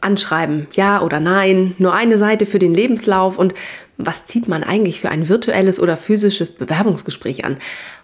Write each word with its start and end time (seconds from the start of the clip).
Anschreiben, 0.00 0.66
ja 0.72 1.02
oder 1.02 1.20
nein, 1.20 1.74
nur 1.78 1.94
eine 1.94 2.18
Seite 2.18 2.46
für 2.46 2.58
den 2.58 2.74
Lebenslauf 2.74 3.38
und 3.38 3.54
was 4.00 4.26
zieht 4.26 4.46
man 4.46 4.62
eigentlich 4.62 5.00
für 5.00 5.10
ein 5.10 5.28
virtuelles 5.28 5.80
oder 5.80 5.96
physisches 5.96 6.52
Bewerbungsgespräch 6.52 7.44
an? 7.44 7.56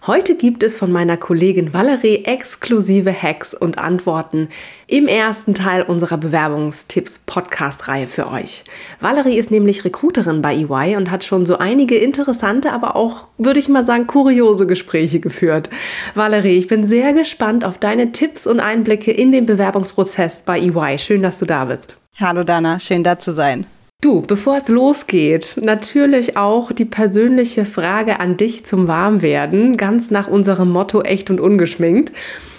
Heute 0.08 0.34
gibt 0.34 0.64
es 0.64 0.76
von 0.76 0.90
meiner 0.90 1.16
Kollegin 1.16 1.72
Valerie 1.72 2.24
exklusive 2.24 3.12
Hacks 3.12 3.54
und 3.54 3.78
Antworten 3.78 4.48
im 4.88 5.06
ersten 5.06 5.54
Teil 5.54 5.82
unserer 5.82 6.18
Bewerbungstipps-Podcast-Reihe 6.18 8.08
für 8.08 8.28
euch. 8.28 8.64
Valerie 9.00 9.38
ist 9.38 9.52
nämlich 9.52 9.84
Recruiterin 9.84 10.42
bei 10.42 10.56
EY 10.56 10.96
und 10.96 11.12
hat 11.12 11.22
schon 11.22 11.46
so 11.46 11.58
einige 11.58 11.95
interessante, 11.95 12.72
aber 12.72 12.96
auch, 12.96 13.28
würde 13.38 13.60
ich 13.60 13.68
mal 13.68 13.86
sagen, 13.86 14.08
kuriose 14.08 14.66
Gespräche 14.66 15.20
geführt. 15.20 15.70
Valerie, 16.16 16.58
ich 16.58 16.66
bin 16.66 16.88
sehr 16.88 17.12
gespannt 17.12 17.64
auf 17.64 17.78
deine 17.78 18.10
Tipps 18.10 18.48
und 18.48 18.58
Einblicke 18.58 19.12
in 19.12 19.30
den 19.30 19.46
Bewerbungsprozess 19.46 20.42
bei 20.42 20.58
EY. 20.58 20.98
Schön, 20.98 21.23
dass 21.23 21.38
du 21.38 21.46
da 21.46 21.66
bist. 21.66 21.95
Hallo 22.18 22.42
Dana, 22.42 22.80
schön 22.80 23.04
da 23.04 23.16
zu 23.18 23.32
sein. 23.32 23.66
Du, 24.05 24.21
bevor 24.21 24.59
es 24.59 24.69
losgeht, 24.69 25.57
natürlich 25.63 26.37
auch 26.37 26.73
die 26.73 26.85
persönliche 26.85 27.65
Frage 27.65 28.21
an 28.21 28.37
dich 28.37 28.66
zum 28.66 28.87
Warmwerden, 28.87 29.79
ganz 29.79 30.10
nach 30.10 30.29
unserem 30.29 30.71
Motto 30.71 31.01
echt 31.01 31.30
und 31.30 31.41
ungeschminkt. 31.41 32.13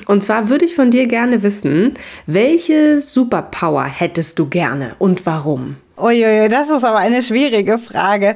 Und 0.07 0.23
zwar 0.23 0.49
würde 0.49 0.65
ich 0.65 0.73
von 0.73 0.89
dir 0.89 1.05
gerne 1.05 1.43
wissen, 1.43 1.93
welche 2.25 2.99
Superpower 2.99 3.83
hättest 3.83 4.39
du 4.39 4.47
gerne 4.47 4.95
und 4.97 5.27
warum? 5.27 5.75
Uiuiui, 5.97 6.49
das 6.49 6.67
ist 6.71 6.83
aber 6.83 6.97
eine 6.97 7.21
schwierige 7.21 7.77
Frage. 7.77 8.35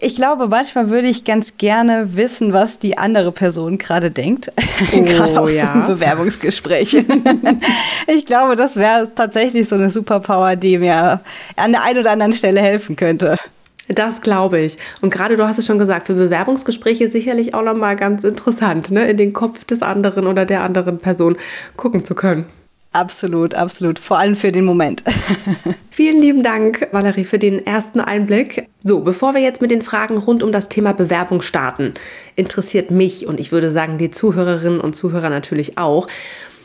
Ich 0.00 0.14
glaube, 0.14 0.46
manchmal 0.48 0.90
würde 0.90 1.08
ich 1.08 1.24
ganz 1.24 1.56
gerne 1.56 2.16
wissen, 2.16 2.52
was 2.52 2.78
die 2.78 2.96
andere 2.98 3.32
Person 3.32 3.78
gerade 3.78 4.10
denkt. 4.10 4.50
Oh, 4.92 5.02
gerade 5.02 5.40
aus 5.40 5.52
ja. 5.52 5.84
so 5.86 5.92
Bewerbungsgespräch. 5.92 7.04
ich 8.06 8.26
glaube, 8.26 8.54
das 8.54 8.76
wäre 8.76 9.10
tatsächlich 9.12 9.68
so 9.68 9.74
eine 9.74 9.90
Superpower, 9.90 10.54
die 10.54 10.78
mir 10.78 11.20
an 11.56 11.72
der 11.72 11.82
einen 11.82 11.98
oder 11.98 12.12
anderen 12.12 12.32
Stelle 12.32 12.60
helfen 12.60 12.94
könnte. 12.94 13.36
Das 13.88 14.20
glaube 14.20 14.60
ich. 14.60 14.78
Und 15.00 15.12
gerade 15.12 15.36
du 15.36 15.48
hast 15.48 15.58
es 15.58 15.66
schon 15.66 15.80
gesagt, 15.80 16.06
für 16.06 16.14
Bewerbungsgespräche 16.14 17.08
sicherlich 17.08 17.54
auch 17.54 17.62
nochmal 17.62 17.96
ganz 17.96 18.22
interessant, 18.22 18.92
ne? 18.92 19.08
in 19.10 19.16
den 19.16 19.32
Kopf 19.32 19.64
des 19.64 19.82
anderen 19.82 20.28
oder 20.28 20.46
der 20.46 20.62
anderen 20.62 20.98
Person 20.98 21.36
gucken 21.76 22.04
zu 22.04 22.14
können. 22.14 22.46
Absolut, 22.98 23.54
absolut. 23.54 24.00
Vor 24.00 24.18
allem 24.18 24.34
für 24.34 24.50
den 24.50 24.64
Moment. 24.64 25.04
Vielen 25.92 26.20
lieben 26.20 26.42
Dank, 26.42 26.88
Valerie, 26.90 27.24
für 27.24 27.38
den 27.38 27.64
ersten 27.64 28.00
Einblick. 28.00 28.68
So, 28.82 29.02
bevor 29.02 29.34
wir 29.34 29.40
jetzt 29.40 29.62
mit 29.62 29.70
den 29.70 29.82
Fragen 29.82 30.18
rund 30.18 30.42
um 30.42 30.50
das 30.50 30.68
Thema 30.68 30.94
Bewerbung 30.94 31.40
starten, 31.40 31.94
interessiert 32.34 32.90
mich 32.90 33.28
und 33.28 33.38
ich 33.38 33.52
würde 33.52 33.70
sagen 33.70 33.98
die 33.98 34.10
Zuhörerinnen 34.10 34.80
und 34.80 34.96
Zuhörer 34.96 35.30
natürlich 35.30 35.78
auch, 35.78 36.08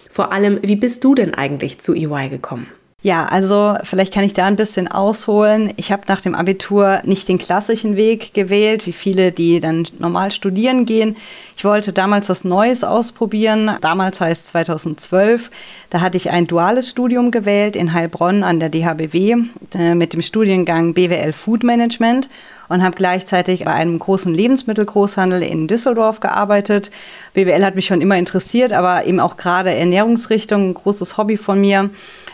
vor 0.10 0.34
allem, 0.34 0.58
wie 0.64 0.76
bist 0.76 1.04
du 1.04 1.14
denn 1.14 1.36
eigentlich 1.36 1.80
zu 1.80 1.94
EY 1.94 2.30
gekommen? 2.30 2.66
Ja, 3.06 3.26
also 3.26 3.76
vielleicht 3.84 4.14
kann 4.14 4.24
ich 4.24 4.34
da 4.34 4.46
ein 4.46 4.56
bisschen 4.56 4.88
ausholen. 4.88 5.74
Ich 5.76 5.92
habe 5.92 6.04
nach 6.08 6.22
dem 6.22 6.36
Abitur 6.36 7.02
nicht 7.04 7.28
den 7.28 7.38
klassischen 7.38 7.98
Weg 7.98 8.34
gewählt, 8.34 8.88
wie 8.88 8.94
viele, 8.94 9.34
die 9.34 9.60
dann 9.60 9.86
normal 10.00 10.32
studieren 10.32 10.86
gehen. 10.86 11.18
Ich 11.58 11.66
wollte 11.66 11.92
damals 11.92 12.30
was 12.30 12.46
Neues 12.46 12.86
ausprobieren. 12.86 13.72
Damals 13.82 14.22
heißt 14.22 14.48
2012. 14.48 15.52
Da 15.90 16.00
hatte 16.00 16.16
ich 16.16 16.30
ein 16.30 16.48
duales 16.48 16.90
Studium 16.90 17.32
gewählt 17.32 17.76
in 17.76 17.92
Heilbronn 17.92 18.42
an 18.42 18.62
der 18.62 18.70
DHBW 18.70 19.36
äh, 19.76 19.96
mit 19.96 20.14
dem 20.14 20.22
Studiengang 20.22 20.94
BWL 20.94 21.34
Food 21.34 21.66
Management 21.66 22.30
und 22.70 22.84
habe 22.84 22.96
gleichzeitig 22.96 23.66
bei 23.66 23.74
einem 23.74 24.00
großen 24.00 24.34
Lebensmittelgroßhandel 24.34 25.44
in 25.44 25.68
Düsseldorf 25.68 26.22
gearbeitet. 26.22 26.90
BWL 27.34 27.66
hat 27.66 27.76
mich 27.76 27.86
schon 27.86 28.00
immer 28.00 28.18
interessiert, 28.18 28.72
aber 28.72 29.06
eben 29.06 29.20
auch 29.20 29.36
gerade 29.36 29.76
Ernährungsrichtung, 29.76 30.70
ein 30.70 30.74
großes 30.74 31.18
Hobby 31.18 31.36
von 31.36 31.60
mir 31.60 31.90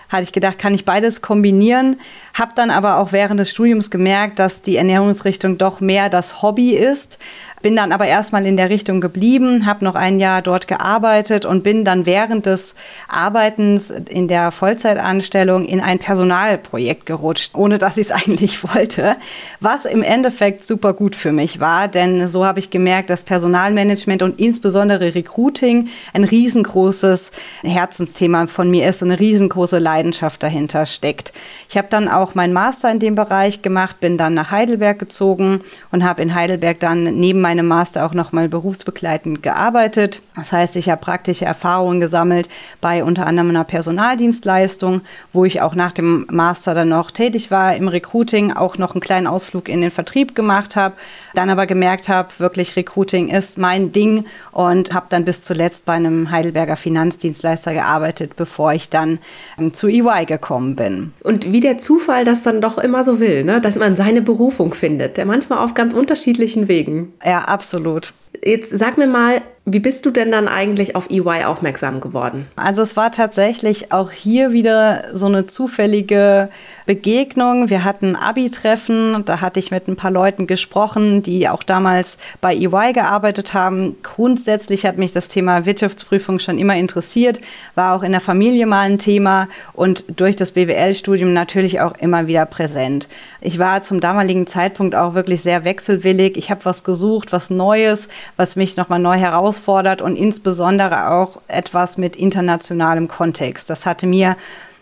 hatte 0.10 0.24
ich 0.24 0.34
gedacht, 0.34 0.58
kann 0.58 0.74
ich 0.74 0.86
beides 0.86 1.22
kombinieren. 1.22 2.00
Habe 2.34 2.52
dann 2.56 2.72
aber 2.72 2.98
auch 2.98 3.12
während 3.12 3.40
des 3.40 3.52
Studiums 3.52 3.92
gemerkt, 3.92 4.40
dass 4.40 4.62
die 4.62 4.76
Ernährungsrichtung 4.76 5.58
doch 5.58 5.80
mehr 5.80 6.10
das 6.10 6.42
Hobby 6.42 6.72
ist. 6.72 7.20
Bin 7.62 7.76
dann 7.76 7.92
aber 7.92 8.06
erstmal 8.06 8.46
in 8.46 8.56
der 8.56 8.70
Richtung 8.70 9.02
geblieben, 9.02 9.66
habe 9.66 9.84
noch 9.84 9.96
ein 9.96 10.20
Jahr 10.20 10.42
dort 10.42 10.68
gearbeitet 10.68 11.46
und 11.46 11.64
bin 11.64 11.84
dann 11.84 12.06
während 12.06 12.46
des 12.46 12.76
Arbeitens 13.08 13.90
in 13.90 14.28
der 14.28 14.52
Vollzeitanstellung 14.52 15.66
in 15.66 15.82
ein 15.82 16.00
Personalprojekt 16.00 17.06
gerutscht, 17.06 17.56
ohne 17.56 17.78
dass 17.78 17.98
ich 17.98 18.08
es 18.08 18.12
eigentlich 18.28 18.64
wollte, 18.64 19.16
was 19.60 19.86
im 19.86 20.04
Endeffekt 20.04 20.64
super 20.64 20.94
gut 20.94 21.16
für 21.16 21.32
mich 21.32 21.60
war, 21.60 21.88
denn 21.88 22.28
so 22.28 22.46
habe 22.46 22.60
ich 22.60 22.70
gemerkt, 22.70 23.10
dass 23.10 23.24
Personalmanagement 23.24 24.24
und 24.24 24.40
insbesondere 24.40 25.16
Recruiting 25.16 25.90
ein 26.14 26.24
riesengroßes 26.24 27.32
Herzensthema 27.64 28.48
von 28.48 28.70
mir 28.70 28.88
ist, 28.88 29.04
eine 29.04 29.20
riesengroße 29.20 29.80
Leidenschaft 29.80 30.42
dahinter 30.44 30.86
steckt. 30.86 31.34
Ich 31.70 31.78
habe 31.78 31.88
dann 31.90 32.08
auch 32.08 32.36
meinen 32.36 32.54
Master 32.54 32.92
in 32.92 33.00
dem 33.00 33.16
Bereich 33.16 33.62
gemacht, 33.62 34.00
bin 34.00 34.18
dann 34.18 34.34
nach 34.34 34.52
Heidelberg 34.52 35.00
gezogen 35.00 35.62
und 35.92 36.04
habe 36.04 36.22
in 36.22 36.34
Heidelberg 36.34 36.80
dann 36.80 37.20
neben 37.20 37.42
meinem 37.50 37.68
Master 37.68 38.06
auch 38.06 38.14
nochmal 38.14 38.48
berufsbegleitend 38.48 39.42
gearbeitet. 39.42 40.22
Das 40.36 40.52
heißt, 40.52 40.76
ich 40.76 40.88
habe 40.88 41.02
praktische 41.02 41.46
Erfahrungen 41.46 42.00
gesammelt 42.00 42.48
bei 42.80 43.04
unter 43.04 43.26
anderem 43.26 43.50
einer 43.50 43.64
Personaldienstleistung, 43.64 45.02
wo 45.34 45.46
ich 45.46 45.62
auch 45.62 45.74
nach 45.74 45.92
dem 45.92 46.28
Master 46.30 46.76
dann 46.76 46.90
noch 46.90 47.10
tätig 47.10 47.50
war 47.50 47.76
im 47.76 47.88
Recruiting, 47.88 48.54
auch 48.54 48.78
noch 48.78 48.94
einen 48.94 49.02
kleinen 49.02 49.26
Ausflug 49.26 49.68
in 49.68 49.82
den 49.82 49.90
Vertrieb 49.90 50.36
gemacht 50.36 50.76
habe, 50.76 50.94
dann 51.34 51.50
aber 51.50 51.66
gemerkt 51.66 52.08
habe, 52.08 52.30
wirklich 52.38 52.76
Recruiting 52.76 53.30
ist 53.30 53.58
mein 53.58 53.92
Ding 53.92 54.26
und 54.52 54.94
habe 54.94 55.08
dann 55.10 55.26
bis 55.26 55.42
zuletzt 55.42 55.88
bei 55.88 55.94
einem 55.94 56.30
Heidelberger 56.30 56.76
Finanzdienstleister 56.76 57.74
gearbeitet, 57.74 58.36
bevor 58.36 58.74
ich 58.74 58.92
dann 58.92 59.18
ähm, 59.58 59.74
zu 59.74 59.88
EY 59.88 60.26
gekommen 60.26 60.76
bin. 60.76 61.14
Und 61.24 61.52
wie 61.52 61.62
der 61.62 61.80
Zufall 61.80 62.26
das 62.26 62.44
dann 62.44 62.62
doch 62.62 62.78
immer 62.78 63.04
so 63.04 63.20
will, 63.20 63.44
ne? 63.44 63.60
dass 63.60 63.76
man 63.76 63.96
seine 63.96 64.22
Berufung 64.22 64.76
findet, 64.76 65.18
der 65.18 65.26
manchmal 65.26 65.60
auf 65.60 65.74
ganz 65.74 65.96
unterschiedlichen 65.96 66.68
Wegen. 66.68 67.14
Ja, 67.26 67.39
absolut. 67.44 68.14
Jetzt 68.44 68.78
sag 68.78 68.98
mir 68.98 69.08
mal, 69.08 69.42
wie 69.74 69.80
bist 69.80 70.06
du 70.06 70.12
denn 70.12 70.32
dann 70.32 70.48
eigentlich 70.48 70.96
auf 70.96 71.10
EY 71.10 71.44
aufmerksam 71.46 72.02
geworden? 72.02 72.48
Also 72.56 72.82
es 72.82 72.98
war 72.98 73.12
tatsächlich 73.12 73.92
auch 73.92 74.12
hier 74.12 74.52
wieder 74.52 75.04
so 75.14 75.28
eine 75.28 75.46
zufällige 75.46 76.50
Begegnung. 76.86 77.70
Wir 77.70 77.84
hatten 77.84 78.16
Abi-Treffen, 78.16 79.24
da 79.26 79.42
hatte 79.42 79.60
ich 79.60 79.70
mit 79.70 79.88
ein 79.88 79.96
paar 79.96 80.12
Leuten 80.12 80.48
gesprochen, 80.48 81.22
die 81.22 81.48
auch 81.48 81.62
damals 81.62 82.18
bei 82.42 82.56
EY 82.56 82.94
gearbeitet 82.94 83.54
haben. 83.54 83.98
Grundsätzlich 84.02 84.86
hat 84.86 84.98
mich 84.98 85.12
das 85.12 85.28
Thema 85.28 85.66
Wirtschaftsprüfung 85.66 86.40
schon 86.40 86.58
immer 86.58 86.76
interessiert, 86.76 87.40
war 87.76 87.96
auch 87.96 88.02
in 88.02 88.12
der 88.12 88.22
Familie 88.22 88.66
mal 88.66 88.90
ein 88.90 88.98
Thema 88.98 89.48
und 89.74 90.04
durch 90.20 90.36
das 90.36 90.52
BWL-Studium 90.52 91.32
natürlich 91.32 91.80
auch 91.80 91.96
immer 92.00 92.28
wieder 92.28 92.46
präsent. 92.48 93.08
Ich 93.40 93.60
war 93.60 93.84
zum 93.84 94.00
damaligen 94.00 94.48
Zeitpunkt 94.48 94.96
auch 94.96 95.14
wirklich 95.14 95.42
sehr 95.42 95.64
wechselwillig. 95.64 96.38
Ich 96.38 96.50
habe 96.50 96.66
was 96.66 96.84
gesucht, 96.84 97.32
was 97.32 97.50
Neues, 97.50 98.10
was 98.36 98.56
mich 98.56 98.78
nochmal 98.78 99.00
neu 99.00 99.18
herausfordert 99.18 99.59
herausfordert 99.60 100.02
und 100.02 100.16
insbesondere 100.16 101.10
auch 101.12 101.42
etwas 101.48 101.98
mit 101.98 102.16
internationalem 102.16 103.08
Kontext. 103.08 103.70
Das 103.70 103.86
hatte 103.86 104.08
mir 104.08 104.36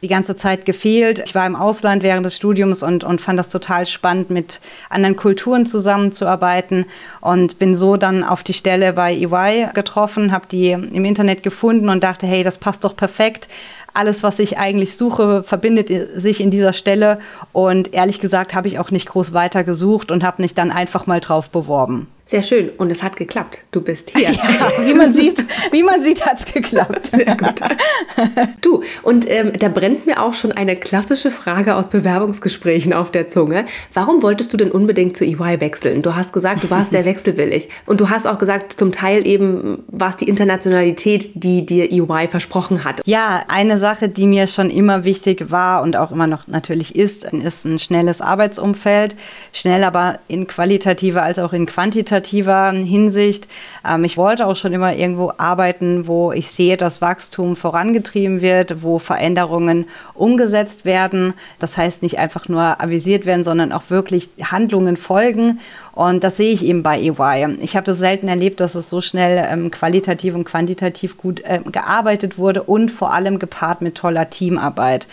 die 0.03 0.07
ganze 0.07 0.35
Zeit 0.35 0.65
gefehlt. 0.65 1.23
Ich 1.25 1.33
war 1.33 1.47
im 1.47 1.55
Ausland 1.55 2.03
während 2.03 2.23
des 2.23 2.35
Studiums 2.35 2.83
und, 2.83 3.03
und 3.03 3.19
fand 3.19 3.39
das 3.39 3.49
total 3.49 3.87
spannend, 3.87 4.29
mit 4.29 4.61
anderen 4.89 5.15
Kulturen 5.15 5.65
zusammenzuarbeiten 5.65 6.85
und 7.19 7.57
bin 7.57 7.73
so 7.73 7.97
dann 7.97 8.23
auf 8.23 8.43
die 8.43 8.53
Stelle 8.53 8.93
bei 8.93 9.15
EY 9.15 9.69
getroffen, 9.73 10.31
habe 10.31 10.45
die 10.51 10.69
im 10.69 11.03
Internet 11.03 11.41
gefunden 11.41 11.89
und 11.89 12.03
dachte, 12.03 12.27
hey, 12.27 12.43
das 12.43 12.59
passt 12.59 12.83
doch 12.83 12.95
perfekt. 12.95 13.47
Alles, 13.91 14.21
was 14.21 14.37
ich 14.37 14.59
eigentlich 14.59 14.95
suche, 14.95 15.41
verbindet 15.41 15.89
sich 16.15 16.41
in 16.41 16.51
dieser 16.51 16.73
Stelle 16.73 17.19
und 17.51 17.95
ehrlich 17.95 18.19
gesagt 18.19 18.53
habe 18.53 18.67
ich 18.67 18.77
auch 18.77 18.91
nicht 18.91 19.07
groß 19.07 19.33
weiter 19.33 19.63
gesucht 19.63 20.11
und 20.11 20.23
habe 20.23 20.43
mich 20.43 20.53
dann 20.53 20.69
einfach 20.69 21.07
mal 21.07 21.19
drauf 21.19 21.49
beworben. 21.49 22.07
Sehr 22.27 22.41
schön. 22.41 22.71
Und 22.71 22.91
es 22.91 23.01
hat 23.03 23.15
geklappt. 23.15 23.63
Du 23.71 23.79
bist 23.79 24.11
hier. 24.13 24.29
Ja, 24.29 24.31
wie 24.85 24.93
man 24.93 25.13
sieht, 25.13 25.45
wie 25.71 25.81
man 25.81 26.03
sieht, 26.03 26.25
hat 26.25 26.39
es 26.39 26.45
geklappt. 26.45 27.05
Sehr 27.11 27.37
gut. 27.37 27.53
Du, 28.61 28.83
und 29.03 29.25
ähm, 29.29 29.53
da 29.57 29.69
brennt 29.69 30.05
mir 30.05 30.21
auch 30.21 30.33
schon 30.33 30.51
eine 30.51 30.75
klassische 30.75 31.31
Frage 31.31 31.75
aus 31.75 31.87
Bewerbungsgesprächen 31.87 32.91
auf 32.91 33.11
der 33.11 33.27
Zunge. 33.27 33.65
Warum 33.93 34.23
wolltest 34.23 34.51
du 34.51 34.57
denn 34.57 34.71
unbedingt 34.71 35.15
zu 35.15 35.23
EY 35.23 35.61
wechseln? 35.61 36.01
Du 36.01 36.17
hast 36.17 36.33
gesagt, 36.33 36.65
du 36.65 36.69
warst 36.69 36.91
sehr 36.91 37.05
wechselwillig. 37.05 37.69
Und 37.85 38.01
du 38.01 38.09
hast 38.09 38.27
auch 38.27 38.39
gesagt, 38.39 38.73
zum 38.73 38.91
Teil 38.91 39.25
eben 39.25 39.85
war 39.87 40.09
es 40.09 40.17
die 40.17 40.27
Internationalität, 40.27 41.31
die 41.35 41.65
dir 41.65 41.89
EY 41.89 42.27
versprochen 42.27 42.83
hat. 42.83 42.99
Ja, 43.05 43.43
eine 43.47 43.77
Sache, 43.77 44.09
die 44.09 44.25
mir 44.25 44.47
schon 44.47 44.69
immer 44.69 45.05
wichtig 45.05 45.49
war 45.49 45.81
und 45.81 45.95
auch 45.95 46.11
immer 46.11 46.27
noch 46.27 46.45
natürlich 46.47 46.93
ist, 46.93 47.31
ist 47.31 47.63
ein 47.63 47.79
schnelles 47.79 48.19
Arbeitsumfeld. 48.19 49.15
Schnell 49.53 49.85
aber 49.85 50.19
in 50.27 50.45
qualitativer 50.45 51.23
als 51.23 51.39
auch 51.39 51.53
in 51.53 51.65
quantitativer 51.65 52.16
Hinsicht. 52.83 53.47
Ähm, 53.87 54.03
ich 54.03 54.17
wollte 54.17 54.47
auch 54.47 54.55
schon 54.55 54.73
immer 54.73 54.95
irgendwo 54.95 55.31
arbeiten, 55.37 56.07
wo 56.07 56.31
ich 56.31 56.49
sehe, 56.49 56.77
dass 56.77 57.01
Wachstum 57.01 57.55
vorangetrieben 57.55 58.41
wird, 58.41 58.81
wo 58.83 58.99
Veränderungen 58.99 59.85
umgesetzt 60.13 60.85
werden. 60.85 61.33
Das 61.59 61.77
heißt 61.77 62.03
nicht 62.03 62.19
einfach 62.19 62.47
nur 62.49 62.81
avisiert 62.81 63.25
werden, 63.25 63.43
sondern 63.43 63.71
auch 63.71 63.89
wirklich 63.89 64.29
Handlungen 64.43 64.97
folgen. 64.97 65.59
Und 65.93 66.23
das 66.23 66.37
sehe 66.37 66.53
ich 66.53 66.63
eben 66.63 66.83
bei 66.83 66.99
EY. 66.99 67.57
Ich 67.61 67.75
habe 67.75 67.85
das 67.85 67.97
selten 67.97 68.27
erlebt, 68.27 68.59
dass 68.59 68.75
es 68.75 68.89
so 68.89 69.01
schnell 69.01 69.45
ähm, 69.49 69.71
qualitativ 69.71 70.35
und 70.35 70.45
quantitativ 70.45 71.17
gut 71.17 71.39
äh, 71.39 71.59
gearbeitet 71.71 72.37
wurde 72.37 72.63
und 72.63 72.91
vor 72.91 73.13
allem 73.13 73.39
gepaart 73.39 73.81
mit 73.81 73.95
toller 73.95 74.29
Teamarbeit. 74.29 75.07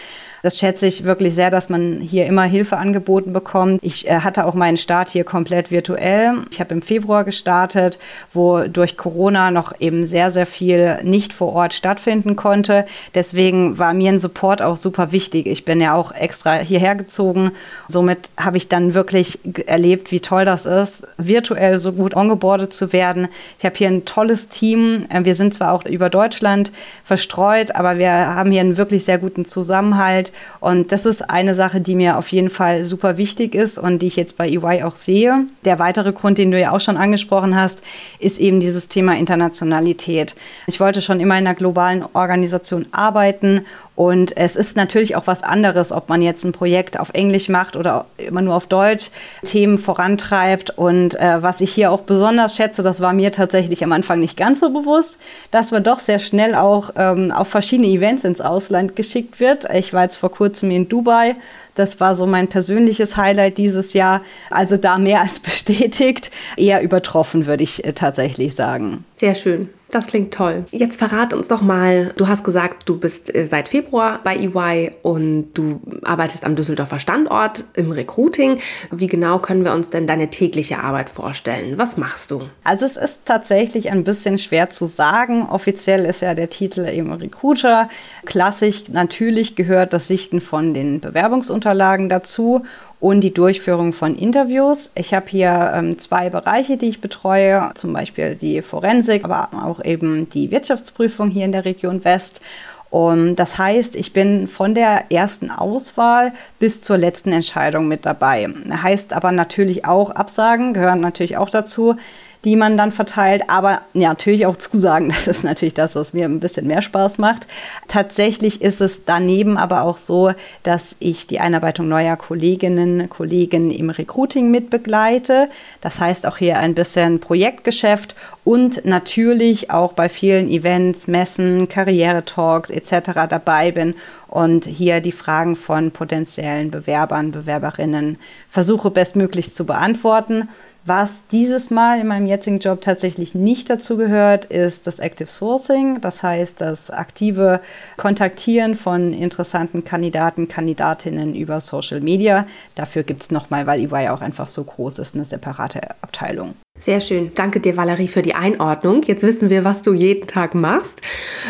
Das 0.44 0.58
schätze 0.58 0.87
ich 0.87 1.05
wirklich 1.05 1.35
sehr, 1.35 1.49
dass 1.49 1.70
man 1.70 2.02
hier 2.02 2.26
immer 2.26 2.43
Hilfe 2.43 2.76
angeboten 2.76 3.32
bekommt. 3.32 3.79
Ich 3.82 4.06
äh, 4.06 4.20
hatte 4.20 4.44
auch 4.44 4.52
meinen 4.52 4.76
Start 4.76 5.08
hier 5.08 5.25
komplett 5.25 5.70
virtuell. 5.70 6.35
Ich 6.50 6.61
habe 6.61 6.75
im 6.75 6.82
Februar 6.82 7.25
gestartet, 7.25 7.99
wo 8.35 8.64
durch 8.64 8.99
Corona 8.99 9.50
noch 9.50 9.73
eben 9.81 10.06
sehr, 10.06 10.31
sehr 10.31 10.44
viel 10.44 11.02
nicht 11.02 11.32
vor 11.32 11.55
Ort 11.55 11.73
stattfinden 11.73 12.37
konnte. 12.37 12.85
Deswegen 13.14 13.79
war 13.79 13.94
mir 13.94 14.12
ein 14.12 14.19
Support 14.19 14.61
auch 14.61 14.76
super 14.76 15.12
wichtig. 15.12 15.46
Ich 15.46 15.64
bin 15.64 15.81
ja 15.81 15.94
auch 15.94 16.12
extra 16.12 16.56
hierher 16.56 16.94
gezogen. 16.94 17.52
Somit 17.88 18.29
habe 18.38 18.58
ich 18.58 18.69
dann 18.69 18.93
wirklich 18.93 19.38
erlebt, 19.64 20.12
wie 20.12 20.20
toll 20.20 20.44
das 20.44 20.67
ist, 20.67 21.06
virtuell 21.17 21.79
so 21.79 21.93
gut 21.93 22.14
ongeboardet 22.14 22.75
zu 22.75 22.93
werden. 22.93 23.29
Ich 23.58 23.64
habe 23.64 23.76
hier 23.79 23.88
ein 23.88 24.05
tolles 24.05 24.50
Team. 24.50 25.06
Äh, 25.08 25.25
wir 25.25 25.35
sind 25.35 25.55
zwar 25.55 25.73
auch 25.73 25.87
über 25.87 26.11
Deutschland 26.11 26.70
verstreut, 27.02 27.75
aber 27.75 27.97
wir 27.97 28.11
haben 28.11 28.50
hier 28.50 28.61
einen 28.61 28.76
wirklich 28.76 29.06
sehr 29.06 29.17
guten 29.17 29.47
Zusammenhalt. 29.47 30.33
Und 30.60 30.92
das 30.92 31.06
ist 31.06 31.31
eine 31.31 31.54
Sache, 31.54 31.81
die 31.81 31.94
mir 31.94 32.19
auf 32.19 32.28
jeden 32.28 32.50
Fall 32.50 32.84
super 32.84 33.16
wichtig 33.16 33.54
ist 33.54 33.78
und 33.78 34.00
die 34.00 34.06
ich 34.06 34.16
jetzt 34.16 34.36
bei 34.36 34.48
EY 34.48 34.82
auch 34.82 34.96
sehe. 34.96 35.46
Der 35.64 35.78
weitere 35.78 36.12
Grund, 36.12 36.38
den 36.38 36.50
du 36.50 36.58
ja 36.58 36.72
auch 36.72 36.81
schon 36.81 36.96
angesprochen 36.96 37.56
hast, 37.56 37.82
ist 38.19 38.38
eben 38.38 38.60
dieses 38.60 38.88
Thema 38.88 39.16
Internationalität. 39.16 40.34
Ich 40.66 40.81
wollte 40.81 41.02
schon 41.02 41.20
immer 41.20 41.38
in 41.38 41.46
einer 41.46 41.54
globalen 41.54 42.04
Organisation 42.12 42.86
arbeiten 42.92 43.64
und 43.96 44.36
es 44.36 44.56
ist 44.56 44.76
natürlich 44.76 45.14
auch 45.14 45.28
was 45.28 45.44
anderes, 45.44 45.92
ob 45.92 46.08
man 46.08 46.20
jetzt 46.20 46.44
ein 46.44 46.52
Projekt 46.52 46.98
auf 46.98 47.10
Englisch 47.12 47.48
macht 47.48 47.76
oder 47.76 48.06
immer 48.16 48.42
nur 48.42 48.56
auf 48.56 48.66
Deutsch 48.66 49.10
Themen 49.44 49.78
vorantreibt. 49.78 50.70
Und 50.76 51.14
äh, 51.20 51.42
was 51.42 51.60
ich 51.60 51.72
hier 51.72 51.92
auch 51.92 52.00
besonders 52.00 52.56
schätze, 52.56 52.82
das 52.82 53.00
war 53.00 53.12
mir 53.12 53.30
tatsächlich 53.30 53.84
am 53.84 53.92
Anfang 53.92 54.19
nicht 54.19 54.37
ganz 54.37 54.60
so 54.60 54.70
bewusst, 54.70 55.20
dass 55.52 55.70
man 55.70 55.84
doch 55.84 56.00
sehr 56.00 56.19
schnell 56.19 56.56
auch 56.56 56.90
ähm, 56.96 57.30
auf 57.30 57.48
verschiedene 57.48 57.88
Events 57.88 58.25
ins 58.25 58.40
Ausland 58.40 58.96
geschickt 58.96 59.38
wird. 59.38 59.66
Ich 59.72 59.92
war 59.92 60.02
jetzt 60.02 60.16
vor 60.25 60.31
kurzem 60.31 60.71
in 60.71 60.88
Dubai. 60.88 61.37
Das 61.75 62.00
war 62.00 62.17
so 62.17 62.26
mein 62.26 62.49
persönliches 62.49 63.19
Highlight 63.19 63.59
dieses 63.59 63.93
Jahr. 63.93 64.23
Also 64.49 64.79
da 64.79 64.97
mehr 64.97 65.21
als 65.21 65.38
bestätigt, 65.50 66.31
eher 66.56 66.81
übertroffen, 66.81 67.44
würde 67.44 67.62
ich 67.62 67.85
äh, 67.85 67.93
tatsächlich 67.93 68.55
sagen. 68.55 69.05
Sehr 69.17 69.35
schön. 69.35 69.69
Das 69.94 70.08
klingt 70.08 70.35
toll. 70.35 70.64
Jetzt 70.73 70.99
verrat 70.99 71.32
uns 71.32 71.46
doch 71.46 71.62
mal, 71.62 72.12
du 72.17 72.26
hast 72.26 72.43
gesagt, 72.43 72.88
du 72.88 72.99
bist 72.99 73.32
äh, 73.32 73.46
seit 73.46 73.69
Februar 73.69 74.19
bei 74.25 74.35
EY 74.35 74.91
und 75.02 75.52
du 75.55 75.81
arbeitest 76.02 76.44
am 76.44 76.56
Düsseldorfer 76.56 76.99
Standort 76.99 77.62
im 77.75 77.93
Recruiting. 77.93 78.58
Wie 78.91 79.06
genau 79.06 79.38
können 79.38 79.64
wir 79.64 79.73
uns 79.73 79.91
denn 79.91 80.08
deine 80.08 80.31
tägliche 80.31 80.81
Arbeit 80.81 81.11
vorstellen? 81.11 81.79
Was 81.79 81.96
machst 81.96 82.32
du? 82.32 82.43
Also 82.64 82.85
es 82.87 82.96
ist 82.96 83.20
tatsächlich 83.25 83.93
ein 83.93 84.02
bisschen 84.02 84.38
schwer 84.38 84.69
zu 84.69 84.87
sagen. 84.87 85.46
Offiziell 85.49 86.06
ist 86.06 86.23
ja 86.23 86.35
der 86.35 86.50
Titel 86.50 86.88
eben 86.88 87.12
Recruiter. 87.12 87.88
Klassisch 88.25 88.88
natürlich 88.90 89.55
gehört 89.55 89.93
das 89.93 90.08
Sichten 90.08 90.40
von 90.40 90.75
den 90.75 90.99
Bewerbungsunterlagen 90.99 92.08
dazu 92.08 92.64
und 93.04 93.20
die 93.20 93.34
Durchführung 93.34 93.92
von 93.92 94.14
Interviews. 94.14 94.90
Ich 94.94 95.12
habe 95.12 95.26
hier 95.28 95.72
ähm, 95.74 95.98
zwei 95.98 96.30
Bereiche, 96.30 96.78
die 96.78 96.88
ich 96.88 97.02
betreue, 97.02 97.70
zum 97.74 97.92
Beispiel 97.92 98.34
die 98.34 98.62
Forensik, 98.62 99.26
aber 99.26 99.50
auch 99.62 99.84
eben 99.84 100.30
die 100.30 100.50
Wirtschaftsprüfung 100.50 101.28
hier 101.28 101.44
in 101.44 101.52
der 101.52 101.66
Region 101.66 102.02
West. 102.02 102.40
Und 102.88 103.36
das 103.36 103.58
heißt, 103.58 103.94
ich 103.94 104.14
bin 104.14 104.48
von 104.48 104.74
der 104.74 105.12
ersten 105.12 105.50
Auswahl 105.50 106.32
bis 106.58 106.80
zur 106.80 106.96
letzten 106.96 107.32
Entscheidung 107.32 107.88
mit 107.88 108.06
dabei. 108.06 108.48
Heißt 108.70 109.12
aber 109.12 109.32
natürlich 109.32 109.84
auch 109.84 110.10
Absagen, 110.10 110.72
gehören 110.72 111.00
natürlich 111.00 111.36
auch 111.36 111.50
dazu 111.50 111.96
die 112.44 112.56
man 112.56 112.76
dann 112.76 112.93
verteilt. 112.93 113.43
Aber 113.49 113.82
ja, 113.94 114.11
natürlich 114.11 114.46
auch 114.46 114.56
Zusagen, 114.56 115.08
das 115.08 115.26
ist 115.26 115.44
natürlich 115.44 115.75
das, 115.75 115.94
was 115.96 116.12
mir 116.12 116.26
ein 116.26 116.41
bisschen 116.41 116.67
mehr 116.67 116.82
Spaß 116.82 117.19
macht. 117.19 117.46
Tatsächlich 117.88 118.62
ist 118.62 118.81
es 118.81 119.05
daneben 119.05 119.56
aber 119.56 119.82
auch 119.82 119.96
so, 119.96 120.32
dass 120.62 120.96
ich 120.99 121.26
die 121.26 121.41
Einarbeitung 121.41 121.88
neuer 121.88 122.17
Kolleginnen, 122.17 123.08
Kollegen 123.08 123.70
im 123.70 123.91
Recruiting 123.91 124.50
mitbegleite. 124.50 125.49
Das 125.81 126.00
heißt 126.00 126.26
auch 126.26 126.37
hier 126.37 126.58
ein 126.58 126.75
bisschen 126.75 127.20
Projektgeschäft 127.20 128.14
und 128.44 128.85
natürlich 128.85 129.70
auch 129.70 129.94
bei 129.94 130.08
vielen 130.08 130.49
Events, 130.49 131.08
Messen, 131.08 131.69
Karrieretalks 131.69 132.70
etc. 132.70 133.26
dabei 133.29 133.73
bin 133.73 133.94
und 134.29 134.67
hier 134.67 135.00
die 135.00 135.12
Fragen 135.12 135.56
von 135.56 135.93
potenziellen 135.93 136.70
Bewerbern, 136.70 137.31
Bewerberinnen 137.31 138.19
versuche 138.49 138.90
bestmöglich 138.90 139.55
zu 139.55 139.64
beantworten. 139.64 140.49
Was 140.86 141.26
dieses 141.28 141.70
Mal 141.70 142.00
in 142.00 142.08
meinem 142.08 142.26
jetzigen 142.26 142.58
Job 142.58 142.82
tatsächlich 142.82 143.34
nicht 143.34 143.70
dazu 143.70 143.96
gehört, 143.96 144.44
ist 144.44 144.86
das 144.86 144.98
Active 144.98 145.31
Sourcing, 145.31 146.02
das 146.02 146.22
heißt 146.22 146.60
das 146.60 146.90
aktive 146.90 147.62
Kontaktieren 147.96 148.75
von 148.75 149.14
interessanten 149.14 149.84
Kandidaten, 149.84 150.46
Kandidatinnen 150.46 151.34
über 151.34 151.62
Social 151.62 152.02
Media. 152.02 152.46
Dafür 152.75 153.02
gibt 153.02 153.22
es 153.22 153.31
nochmal, 153.31 153.66
weil 153.66 153.81
EY 153.81 154.10
auch 154.10 154.20
einfach 154.20 154.46
so 154.46 154.62
groß 154.62 154.98
ist, 154.98 155.14
eine 155.14 155.25
separate 155.25 155.81
Abteilung. 156.02 156.54
Sehr 156.81 157.00
schön. 157.00 157.31
Danke 157.35 157.61
dir, 157.61 157.76
Valerie, 157.76 158.09
für 158.09 158.21
die 158.21 158.35
Einordnung. 158.35 159.03
Jetzt 159.05 159.23
wissen 159.23 159.49
wir, 159.49 159.65
was 159.65 159.81
du 159.81 159.94
jeden 159.94 160.26
Tag 160.26 160.55
machst 160.55 161.00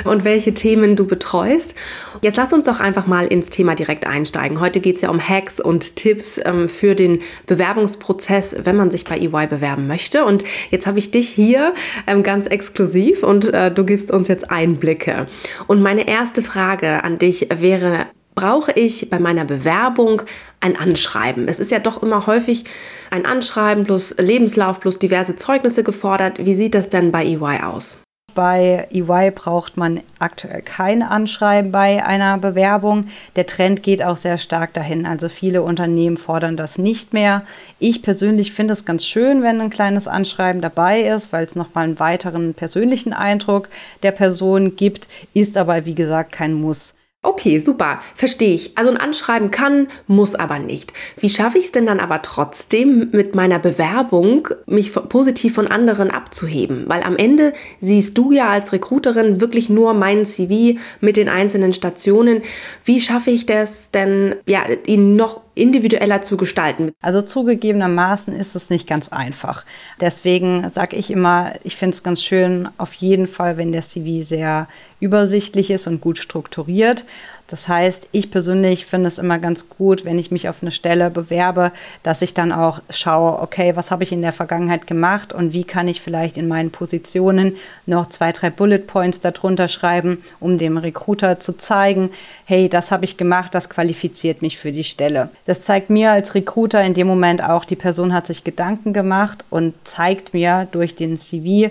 und 0.05 0.23
welche 0.25 0.53
Themen 0.55 0.95
du 0.95 1.07
betreust. 1.07 1.75
Jetzt 2.21 2.37
lass 2.37 2.53
uns 2.53 2.67
doch 2.67 2.79
einfach 2.79 3.07
mal 3.07 3.27
ins 3.27 3.49
Thema 3.49 3.75
direkt 3.75 4.07
einsteigen. 4.07 4.61
Heute 4.61 4.79
geht 4.79 4.97
es 4.97 5.03
ja 5.03 5.09
um 5.09 5.19
Hacks 5.19 5.59
und 5.59 5.97
Tipps 5.97 6.39
ähm, 6.45 6.69
für 6.69 6.95
den 6.95 7.21
Bewerbungsprozess, 7.47 8.55
wenn 8.65 8.77
man 8.77 8.93
sich 8.93 9.07
bei 9.07 9.19
EY 9.19 9.49
bewerben 9.49 9.87
möchte. 9.87 10.25
Und 10.27 10.45
jetzt 10.71 10.87
habe 10.87 11.01
ich 11.01 11.11
dich 11.11 11.31
hier 11.31 11.75
ähm, 12.07 12.23
ganz 12.23 12.47
exklusiv 12.47 13.23
und 13.23 13.53
äh, 13.53 13.73
du 13.73 13.85
gibst 13.85 14.13
uns 14.13 14.29
jetzt 14.29 14.51
Einblicke. 14.51 15.27
Und 15.67 15.81
meine 15.81 16.07
erste 16.07 16.43
Frage 16.43 17.03
an 17.03 17.19
dich 17.19 17.49
wäre, 17.51 18.07
brauche 18.35 18.73
ich 18.73 19.11
bei 19.11 19.19
meiner 19.19 19.45
Bewerbung 19.45 20.23
ein 20.61 20.77
Anschreiben? 20.77 21.49
Es 21.49 21.61
ist 21.61 21.71
ja 21.71 21.79
doch 21.79 22.03
immer 22.03 22.27
häufig 22.27 22.65
ein 23.11 23.27
Anschreiben 23.27 23.85
plus 23.85 24.15
Lebenslauf 24.19 24.81
plus 24.81 24.99
diverse 24.99 25.37
Zeugnisse 25.37 25.85
gefordert. 25.85 26.45
Wie 26.45 26.55
sieht 26.55 26.75
das 26.75 26.89
denn 26.89 27.13
bei 27.13 27.25
EY 27.25 27.63
aus? 27.63 27.99
Bei 28.35 28.89
EY 28.91 29.31
braucht 29.31 29.77
man 29.77 30.01
aktuell 30.19 30.61
kein 30.61 31.03
Anschreiben 31.03 31.71
bei 31.71 32.05
einer 32.05 32.37
Bewerbung. 32.39 33.07
Der 33.37 33.47
Trend 33.47 33.85
geht 33.85 34.03
auch 34.03 34.17
sehr 34.17 34.39
stark 34.39 34.73
dahin. 34.73 35.07
Also 35.07 35.29
viele 35.29 35.63
Unternehmen 35.63 36.17
fordern 36.17 36.57
das 36.57 36.77
nicht 36.77 37.13
mehr. 37.13 37.45
Ich 37.79 38.03
persönlich 38.03 38.53
finde 38.53 38.73
es 38.73 38.85
ganz 38.85 39.07
schön, 39.07 39.45
wenn 39.45 39.61
ein 39.61 39.71
kleines 39.71 40.09
Anschreiben 40.09 40.61
dabei 40.61 41.03
ist, 41.03 41.33
weil 41.33 41.45
es 41.45 41.55
nochmal 41.55 41.85
einen 41.85 42.01
weiteren 42.01 42.55
persönlichen 42.55 43.13
Eindruck 43.13 43.69
der 44.03 44.13
Person 44.13 44.75
gibt, 44.75 45.09
ist 45.33 45.57
aber 45.57 45.87
wie 45.87 45.95
gesagt 45.95 46.33
kein 46.33 46.55
Muss. 46.55 46.94
Okay, 47.25 47.59
super, 47.59 48.01
verstehe 48.15 48.55
ich. 48.55 48.77
Also 48.77 48.91
ein 48.91 48.99
Anschreiben 48.99 49.51
kann, 49.51 49.89
muss 50.07 50.35
aber 50.35 50.59
nicht. 50.59 50.93
Wie 51.17 51.31
schaffe 51.31 51.57
ich 51.57 51.65
es 51.65 51.73
denn 51.73 51.87
dann 51.87 51.99
aber 51.99 52.21
trotzdem 52.21 53.09
mit 53.13 53.35
meiner 53.35 53.59
Bewerbung, 53.59 54.49
mich 54.67 54.93
positiv 54.93 55.55
von 55.55 55.67
anderen 55.67 56.11
abzuheben? 56.11 56.85
Weil 56.87 57.03
am 57.03 57.17
Ende 57.17 57.55
siehst 57.81 58.19
du 58.19 58.31
ja 58.31 58.51
als 58.51 58.75
Recruiterin 58.75 59.41
wirklich 59.41 59.71
nur 59.71 59.95
mein 59.95 60.27
CV 60.27 60.79
mit 61.01 61.17
den 61.17 61.31
einzelnen 61.31 61.73
Stationen. 61.73 62.43
Wie 62.85 63.01
schaffe 63.01 63.31
ich 63.31 63.47
das 63.47 63.91
denn, 63.91 64.35
ja, 64.47 64.61
ihn 64.85 65.17
noch 65.17 65.44
individueller 65.55 66.23
zu 66.23 66.37
gestalten. 66.37 66.93
Also 67.01 67.23
zugegebenermaßen 67.23 68.35
ist 68.35 68.57
es 68.57 68.71
nicht 68.71 68.89
ganz 68.89 69.09
einfach. 69.09 69.65
Deswegen 70.01 70.69
sage 70.71 70.97
ich 70.97 71.11
immer, 71.11 71.53
ich 71.63 71.77
finde 71.77 71.95
es 71.95 72.03
ganz 72.03 72.23
schön, 72.23 72.69
auf 72.77 72.95
jeden 72.95 73.27
Fall, 73.27 73.57
wenn 73.57 73.73
der 73.73 73.83
CV 73.83 74.25
sehr 74.25 74.69
übersichtlich 75.01 75.71
ist 75.71 75.87
und 75.87 76.01
gut 76.01 76.19
strukturiert. 76.19 77.05
Das 77.47 77.69
heißt, 77.69 78.09
ich 78.13 78.31
persönlich 78.31 78.87
finde 78.87 79.09
es 79.09 79.19
immer 79.19 79.39
ganz 79.39 79.69
gut, 79.69 80.07
wenn 80.07 80.19
ich 80.19 80.31
mich 80.31 80.49
auf 80.49 80.63
eine 80.63 80.71
Stelle 80.71 81.11
bewerbe, 81.11 81.73
dass 82.03 82.23
ich 82.23 82.33
dann 82.33 82.53
auch 82.53 82.81
schaue, 82.89 83.41
okay, 83.41 83.77
was 83.77 83.91
habe 83.91 84.03
ich 84.03 84.13
in 84.13 84.23
der 84.23 84.33
Vergangenheit 84.33 84.87
gemacht 84.87 85.33
und 85.35 85.53
wie 85.53 85.65
kann 85.65 85.87
ich 85.87 86.01
vielleicht 86.01 86.39
in 86.39 86.49
meinen 86.49 86.71
Positionen 86.71 87.57
noch 87.85 88.07
zwei, 88.09 88.33
drei 88.33 88.49
Bullet 88.49 88.79
Points 88.79 89.21
darunter 89.21 89.69
schreiben, 89.69 90.25
um 90.41 90.57
dem 90.57 90.79
Recruiter 90.79 91.39
zu 91.39 91.57
zeigen, 91.57 92.11
hey, 92.47 92.71
das 92.71 92.91
habe 92.91 93.05
ich 93.05 93.19
gemacht, 93.19 93.55
das 93.55 93.69
qualifiziert 93.69 94.41
mich 94.41 94.59
für 94.59 94.73
die 94.73 94.85
Stelle. 94.85 95.29
Das 95.45 95.63
zeigt 95.63 95.91
mir 95.91 96.13
als 96.13 96.35
Recruiter 96.35 96.83
in 96.83 96.95
dem 96.95 97.07
Moment 97.07 97.45
auch, 97.45 97.67
die 97.67 97.77
Person 97.77 98.15
hat 98.15 98.27
sich 98.27 98.45
Gedanken 98.45 98.95
gemacht 98.95 99.45
und 99.51 99.75
zeigt 99.85 100.33
mir 100.33 100.67
durch 100.73 100.97
den 100.97 101.19
CV, 101.19 101.71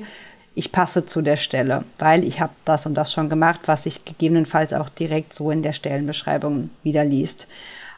ich 0.56 0.72
passe 0.72 1.06
zu 1.06 1.22
der 1.22 1.36
Stelle, 1.36 1.84
weil 2.00 2.24
ich 2.24 2.40
habe 2.40 2.54
das 2.66 2.86
und 2.86 2.94
das 2.94 3.12
schon 3.12 3.30
gemacht, 3.30 3.62
was 3.66 3.84
sich 3.84 4.06
gegebenenfalls 4.06 4.74
auch 4.74 4.90
direkt 4.90 5.34
so 5.34 5.52
in 5.52 5.64
der 5.64 5.74
Stellenbeschreibung 5.74 6.70
wieder 6.84 7.04
liest. 7.04 7.48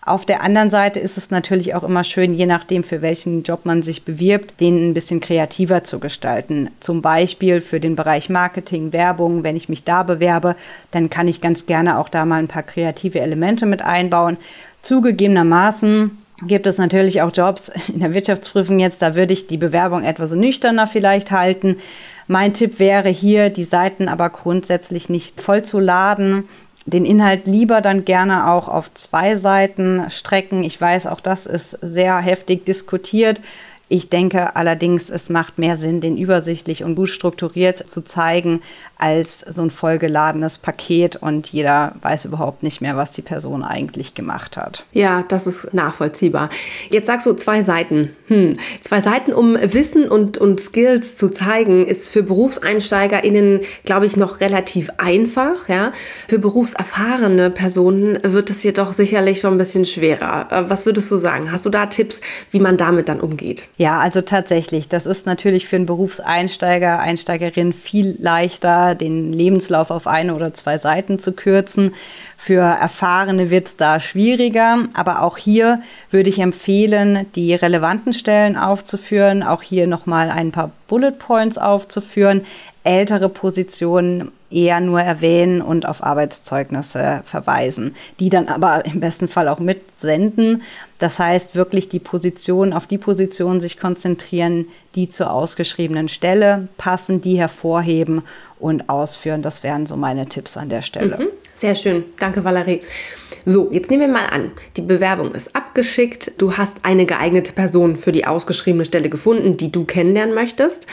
Auf 0.06 0.24
der 0.24 0.44
anderen 0.44 0.70
Seite 0.70 1.00
ist 1.00 1.18
es 1.18 1.32
natürlich 1.32 1.74
auch 1.74 1.84
immer 1.84 2.04
schön, 2.04 2.36
je 2.36 2.46
nachdem, 2.46 2.84
für 2.84 3.02
welchen 3.02 3.42
Job 3.42 3.66
man 3.66 3.82
sich 3.82 4.04
bewirbt, 4.04 4.62
den 4.62 4.90
ein 4.90 4.94
bisschen 4.94 5.20
kreativer 5.20 5.84
zu 5.84 6.00
gestalten. 6.00 6.70
Zum 6.80 7.02
Beispiel 7.02 7.60
für 7.60 7.80
den 7.80 7.96
Bereich 7.96 8.30
Marketing, 8.30 8.94
Werbung, 8.94 9.42
wenn 9.42 9.56
ich 9.56 9.68
mich 9.68 9.84
da 9.84 10.04
bewerbe, 10.04 10.56
dann 10.92 11.10
kann 11.10 11.28
ich 11.28 11.42
ganz 11.42 11.66
gerne 11.66 11.98
auch 11.98 12.08
da 12.08 12.24
mal 12.24 12.38
ein 12.38 12.48
paar 12.48 12.62
kreative 12.62 13.20
Elemente 13.20 13.66
mit 13.66 13.82
einbauen. 13.82 14.38
Zugegebenermaßen 14.82 16.12
gibt 16.44 16.68
es 16.68 16.78
natürlich 16.78 17.24
auch 17.24 17.32
Jobs 17.34 17.72
in 17.88 18.02
der 18.02 18.14
Wirtschaftsprüfung 18.14 18.80
jetzt, 18.80 19.02
da 19.02 19.16
würde 19.16 19.34
ich 19.34 19.48
die 19.48 19.58
Bewerbung 19.58 20.04
etwas 20.04 20.34
nüchterner 20.34 20.86
vielleicht 20.86 21.32
halten. 21.32 21.78
Mein 22.28 22.54
Tipp 22.54 22.80
wäre 22.80 23.10
hier, 23.10 23.50
die 23.50 23.64
Seiten 23.64 24.08
aber 24.08 24.30
grundsätzlich 24.30 25.10
nicht 25.10 25.40
voll 25.40 25.64
zu 25.64 25.80
laden. 25.80 26.50
Den 26.88 27.06
Inhalt 27.06 27.48
lieber 27.48 27.82
dann 27.82 28.06
gerne 28.06 28.52
auch 28.52 28.68
auf 28.68 28.94
zwei 28.94 29.36
Seiten 29.36 30.10
strecken. 30.10 30.64
Ich 30.64 30.80
weiß, 30.80 31.08
auch 31.08 31.20
das 31.20 31.46
ist 31.46 31.78
sehr 31.82 32.18
heftig 32.18 32.66
diskutiert. 32.66 33.42
Ich 33.88 34.10
denke 34.10 34.56
allerdings, 34.56 35.12
es 35.12 35.30
macht 35.30 35.60
mehr 35.60 35.78
Sinn, 35.78 36.02
den 36.02 36.18
übersichtlich 36.18 36.84
und 36.84 36.96
gut 36.96 37.10
strukturiert 37.10 37.78
zu 37.78 38.04
zeigen, 38.04 38.64
als 38.98 39.40
so 39.40 39.62
ein 39.62 39.70
vollgeladenes 39.70 40.58
Paket 40.58 41.18
und 41.18 41.48
jeder 41.48 41.94
weiß 42.02 42.26
überhaupt 42.26 42.64
nicht 42.64 42.82
mehr, 42.82 42.96
was 42.96 43.12
die 43.12 43.22
Person 43.22 43.64
eigentlich 43.64 44.14
gemacht 44.14 44.58
hat. 44.58 44.86
Ja, 44.94 45.24
das 45.24 45.48
ist 45.48 45.74
nachvollziehbar. 45.74 46.50
Jetzt 46.90 47.08
sagst 47.08 47.26
du 47.26 47.34
zwei 47.34 47.62
Seiten. 47.64 48.16
Hm. 48.28 48.58
Zwei 48.82 49.02
Seiten, 49.02 49.34
um 49.34 49.56
Wissen 49.56 50.10
und, 50.10 50.38
und 50.38 50.60
Skills 50.60 51.18
zu 51.18 51.30
zeigen, 51.30 51.86
ist 51.86 52.10
für 52.10 52.24
BerufseinsteigerInnen, 52.24 53.62
glaube 53.84 54.06
ich, 54.06 54.16
noch 54.16 54.40
relativ 54.40 54.90
einfach. 54.98 55.68
Ja? 55.68 55.92
Für 56.28 56.40
berufserfahrene 56.40 57.50
Personen 57.50 58.18
wird 58.24 58.50
es 58.50 58.64
jedoch 58.64 58.94
sicherlich 58.94 59.40
schon 59.40 59.56
ein 59.56 59.58
bisschen 59.58 59.86
schwerer. 59.86 60.48
Äh, 60.52 60.70
was 60.70 60.86
würdest 60.86 61.12
du 61.12 61.18
sagen? 61.18 61.52
Hast 61.52 61.66
du 61.66 61.70
da 61.70 61.88
Tipps, 61.88 62.22
wie 62.52 62.60
man 62.60 62.78
damit 62.78 63.10
dann 63.10 63.20
umgeht? 63.20 63.68
Ja, 63.78 64.00
also 64.00 64.22
tatsächlich. 64.22 64.88
Das 64.88 65.06
ist 65.06 65.26
natürlich 65.26 65.68
für 65.68 65.76
einen 65.76 65.86
Berufseinsteiger, 65.86 67.00
Einsteigerin 67.00 67.74
viel 67.74 68.16
leichter, 68.20 68.85
den 68.94 69.34
Lebenslauf 69.34 69.90
auf 69.90 70.06
eine 70.06 70.36
oder 70.36 70.54
zwei 70.54 70.78
Seiten 70.78 71.18
zu 71.18 71.32
kürzen. 71.32 71.96
Für 72.38 72.62
Erfahrene 72.62 73.50
wird 73.50 73.68
es 73.68 73.78
da 73.78 74.00
schwieriger. 74.00 74.88
Aber 74.94 75.24
auch 75.24 75.38
hier 75.38 75.82
würde 76.12 76.30
ich 76.30 76.40
empfehlen, 76.40 77.26
die 77.36 77.56
relevanten 77.56 78.14
Stellen 78.14 78.58
aufzuführen, 78.58 79.42
auch 79.42 79.64
hier 79.64 79.88
nochmal 79.88 80.30
ein 80.30 80.52
paar 80.52 80.72
Bullet 80.88 81.14
Points 81.14 81.58
aufzuführen 81.58 82.42
ältere 82.86 83.30
Positionen 83.30 84.32
eher 84.52 84.80
nur 84.80 85.02
erwähnen 85.02 85.62
und 85.62 85.88
auf 85.88 86.04
Arbeitszeugnisse 86.04 87.22
verweisen, 87.26 87.96
die 88.20 88.30
dann 88.30 88.48
aber 88.48 88.86
im 88.86 89.00
besten 89.00 89.28
Fall 89.28 89.50
auch 89.50 89.60
mitsenden. 89.60 90.62
Das 91.00 91.20
heißt, 91.20 91.56
wirklich 91.56 91.90
die 91.90 92.00
Position, 92.00 92.72
auf 92.72 92.88
die 92.88 92.98
Position 92.98 93.60
sich 93.60 93.78
konzentrieren, 93.78 94.68
die 94.96 95.10
zur 95.10 95.32
ausgeschriebenen 95.32 96.08
Stelle 96.08 96.70
passen, 96.78 97.20
die 97.20 97.38
hervorheben 97.38 98.24
und 98.60 98.90
ausführen. 98.90 99.42
Das 99.42 99.64
wären 99.64 99.86
so 99.86 99.98
meine 99.98 100.28
Tipps 100.28 100.56
an 100.56 100.70
der 100.70 100.82
Stelle. 100.82 101.18
Mhm. 101.18 101.28
Sehr 101.54 101.76
schön. 101.76 102.06
Danke, 102.20 102.44
Valerie. 102.44 102.82
So, 103.46 103.70
jetzt 103.72 103.92
nehmen 103.92 104.02
wir 104.02 104.08
mal 104.08 104.26
an, 104.26 104.52
die 104.76 104.82
Bewerbung 104.82 105.34
ist 105.36 105.56
abgeschickt. 105.56 106.34
Du 106.38 106.58
hast 106.58 106.84
eine 106.84 107.06
geeignete 107.06 107.54
Person 107.54 107.96
für 107.96 108.12
die 108.12 108.26
ausgeschriebene 108.26 108.86
Stelle 108.86 109.10
gefunden, 109.10 109.56
die 109.58 109.72
du 109.72 109.86
kennenlernen 109.86 110.34
möchtest. 110.34 110.88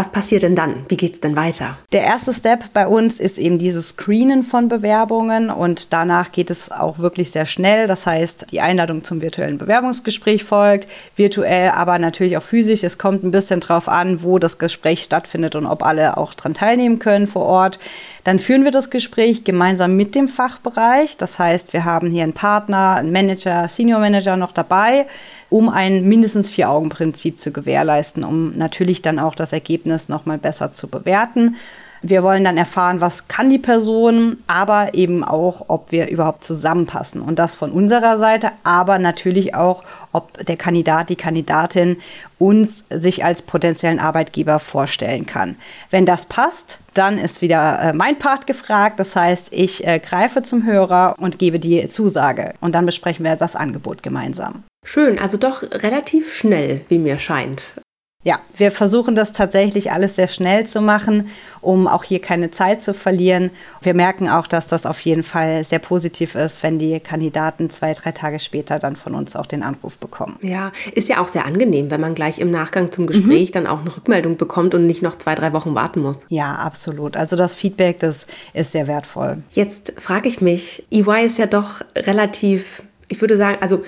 Was 0.00 0.08
passiert 0.08 0.44
denn 0.44 0.56
dann? 0.56 0.86
Wie 0.88 0.96
geht 0.96 1.12
es 1.12 1.20
denn 1.20 1.36
weiter? 1.36 1.76
Der 1.92 2.00
erste 2.00 2.32
Step 2.32 2.72
bei 2.72 2.86
uns 2.86 3.20
ist 3.20 3.36
eben 3.36 3.58
dieses 3.58 3.90
Screenen 3.90 4.42
von 4.42 4.68
Bewerbungen 4.68 5.50
und 5.50 5.92
danach 5.92 6.32
geht 6.32 6.48
es 6.48 6.72
auch 6.72 7.00
wirklich 7.00 7.32
sehr 7.32 7.44
schnell. 7.44 7.86
Das 7.86 8.06
heißt, 8.06 8.46
die 8.50 8.62
Einladung 8.62 9.04
zum 9.04 9.20
virtuellen 9.20 9.58
Bewerbungsgespräch 9.58 10.42
folgt, 10.42 10.88
virtuell, 11.16 11.72
aber 11.72 11.98
natürlich 11.98 12.38
auch 12.38 12.42
physisch. 12.42 12.82
Es 12.82 12.96
kommt 12.96 13.24
ein 13.24 13.30
bisschen 13.30 13.60
drauf 13.60 13.90
an, 13.90 14.22
wo 14.22 14.38
das 14.38 14.56
Gespräch 14.56 15.02
stattfindet 15.02 15.54
und 15.54 15.66
ob 15.66 15.84
alle 15.84 16.16
auch 16.16 16.32
dran 16.32 16.54
teilnehmen 16.54 16.98
können 16.98 17.26
vor 17.26 17.44
Ort. 17.44 17.78
Dann 18.24 18.38
führen 18.38 18.64
wir 18.64 18.70
das 18.70 18.90
Gespräch 18.90 19.44
gemeinsam 19.44 19.96
mit 19.96 20.14
dem 20.14 20.28
Fachbereich. 20.28 21.16
Das 21.16 21.38
heißt, 21.38 21.72
wir 21.72 21.84
haben 21.84 22.10
hier 22.10 22.22
einen 22.22 22.32
Partner, 22.32 22.96
einen 22.96 23.12
Manager, 23.12 23.68
Senior 23.68 24.00
Manager 24.00 24.36
noch 24.36 24.52
dabei 24.52 25.06
um 25.50 25.68
ein 25.68 26.08
mindestens 26.08 26.48
Vier-Augen-Prinzip 26.48 27.36
zu 27.36 27.52
gewährleisten, 27.52 28.24
um 28.24 28.56
natürlich 28.56 29.02
dann 29.02 29.18
auch 29.18 29.34
das 29.34 29.52
Ergebnis 29.52 30.08
nochmal 30.08 30.38
besser 30.38 30.72
zu 30.72 30.88
bewerten. 30.88 31.56
Wir 32.02 32.22
wollen 32.22 32.44
dann 32.44 32.56
erfahren, 32.56 33.00
was 33.00 33.28
kann 33.28 33.50
die 33.50 33.58
Person, 33.58 34.38
aber 34.46 34.94
eben 34.94 35.22
auch, 35.22 35.66
ob 35.68 35.92
wir 35.92 36.08
überhaupt 36.08 36.44
zusammenpassen. 36.44 37.20
Und 37.20 37.38
das 37.38 37.54
von 37.54 37.72
unserer 37.72 38.16
Seite, 38.16 38.52
aber 38.62 38.98
natürlich 38.98 39.54
auch, 39.54 39.84
ob 40.12 40.38
der 40.46 40.56
Kandidat, 40.56 41.10
die 41.10 41.16
Kandidatin 41.16 41.98
uns 42.38 42.86
sich 42.88 43.22
als 43.22 43.42
potenziellen 43.42 43.98
Arbeitgeber 43.98 44.60
vorstellen 44.60 45.26
kann. 45.26 45.56
Wenn 45.90 46.06
das 46.06 46.24
passt, 46.24 46.78
dann 46.94 47.18
ist 47.18 47.42
wieder 47.42 47.80
äh, 47.82 47.92
mein 47.92 48.18
Part 48.18 48.46
gefragt. 48.46 48.98
Das 48.98 49.14
heißt, 49.14 49.48
ich 49.52 49.86
äh, 49.86 49.98
greife 49.98 50.42
zum 50.42 50.64
Hörer 50.64 51.16
und 51.18 51.38
gebe 51.38 51.60
die 51.60 51.86
Zusage. 51.88 52.54
Und 52.60 52.74
dann 52.74 52.86
besprechen 52.86 53.24
wir 53.24 53.36
das 53.36 53.56
Angebot 53.56 54.02
gemeinsam. 54.02 54.64
Schön, 54.84 55.18
also 55.18 55.36
doch 55.36 55.62
relativ 55.62 56.32
schnell, 56.32 56.80
wie 56.88 56.98
mir 56.98 57.18
scheint. 57.18 57.74
Ja, 58.22 58.38
wir 58.54 58.70
versuchen 58.70 59.14
das 59.14 59.32
tatsächlich 59.32 59.92
alles 59.92 60.16
sehr 60.16 60.26
schnell 60.26 60.66
zu 60.66 60.82
machen, 60.82 61.30
um 61.62 61.88
auch 61.88 62.04
hier 62.04 62.20
keine 62.20 62.50
Zeit 62.50 62.82
zu 62.82 62.92
verlieren. 62.92 63.50
Wir 63.80 63.94
merken 63.94 64.28
auch, 64.28 64.46
dass 64.46 64.66
das 64.66 64.84
auf 64.84 65.00
jeden 65.00 65.22
Fall 65.22 65.64
sehr 65.64 65.78
positiv 65.78 66.34
ist, 66.34 66.62
wenn 66.62 66.78
die 66.78 67.00
Kandidaten 67.00 67.70
zwei, 67.70 67.94
drei 67.94 68.12
Tage 68.12 68.38
später 68.38 68.78
dann 68.78 68.96
von 68.96 69.14
uns 69.14 69.36
auch 69.36 69.46
den 69.46 69.62
Anruf 69.62 69.96
bekommen. 69.96 70.38
Ja, 70.42 70.70
ist 70.94 71.08
ja 71.08 71.22
auch 71.22 71.28
sehr 71.28 71.46
angenehm, 71.46 71.90
wenn 71.90 72.02
man 72.02 72.14
gleich 72.14 72.38
im 72.40 72.50
Nachgang 72.50 72.92
zum 72.92 73.06
Gespräch 73.06 73.50
mhm. 73.50 73.54
dann 73.54 73.66
auch 73.66 73.80
eine 73.80 73.96
Rückmeldung 73.96 74.36
bekommt 74.36 74.74
und 74.74 74.84
nicht 74.84 75.00
noch 75.00 75.16
zwei, 75.16 75.34
drei 75.34 75.54
Wochen 75.54 75.74
warten 75.74 76.02
muss. 76.02 76.18
Ja, 76.28 76.56
absolut. 76.56 77.16
Also 77.16 77.36
das 77.36 77.54
Feedback, 77.54 78.00
das 78.00 78.26
ist 78.52 78.72
sehr 78.72 78.86
wertvoll. 78.86 79.42
Jetzt 79.52 79.94
frage 79.96 80.28
ich 80.28 80.42
mich, 80.42 80.84
EY 80.90 81.24
ist 81.24 81.38
ja 81.38 81.46
doch 81.46 81.80
relativ, 81.96 82.82
ich 83.08 83.22
würde 83.22 83.38
sagen, 83.38 83.56
also 83.62 83.82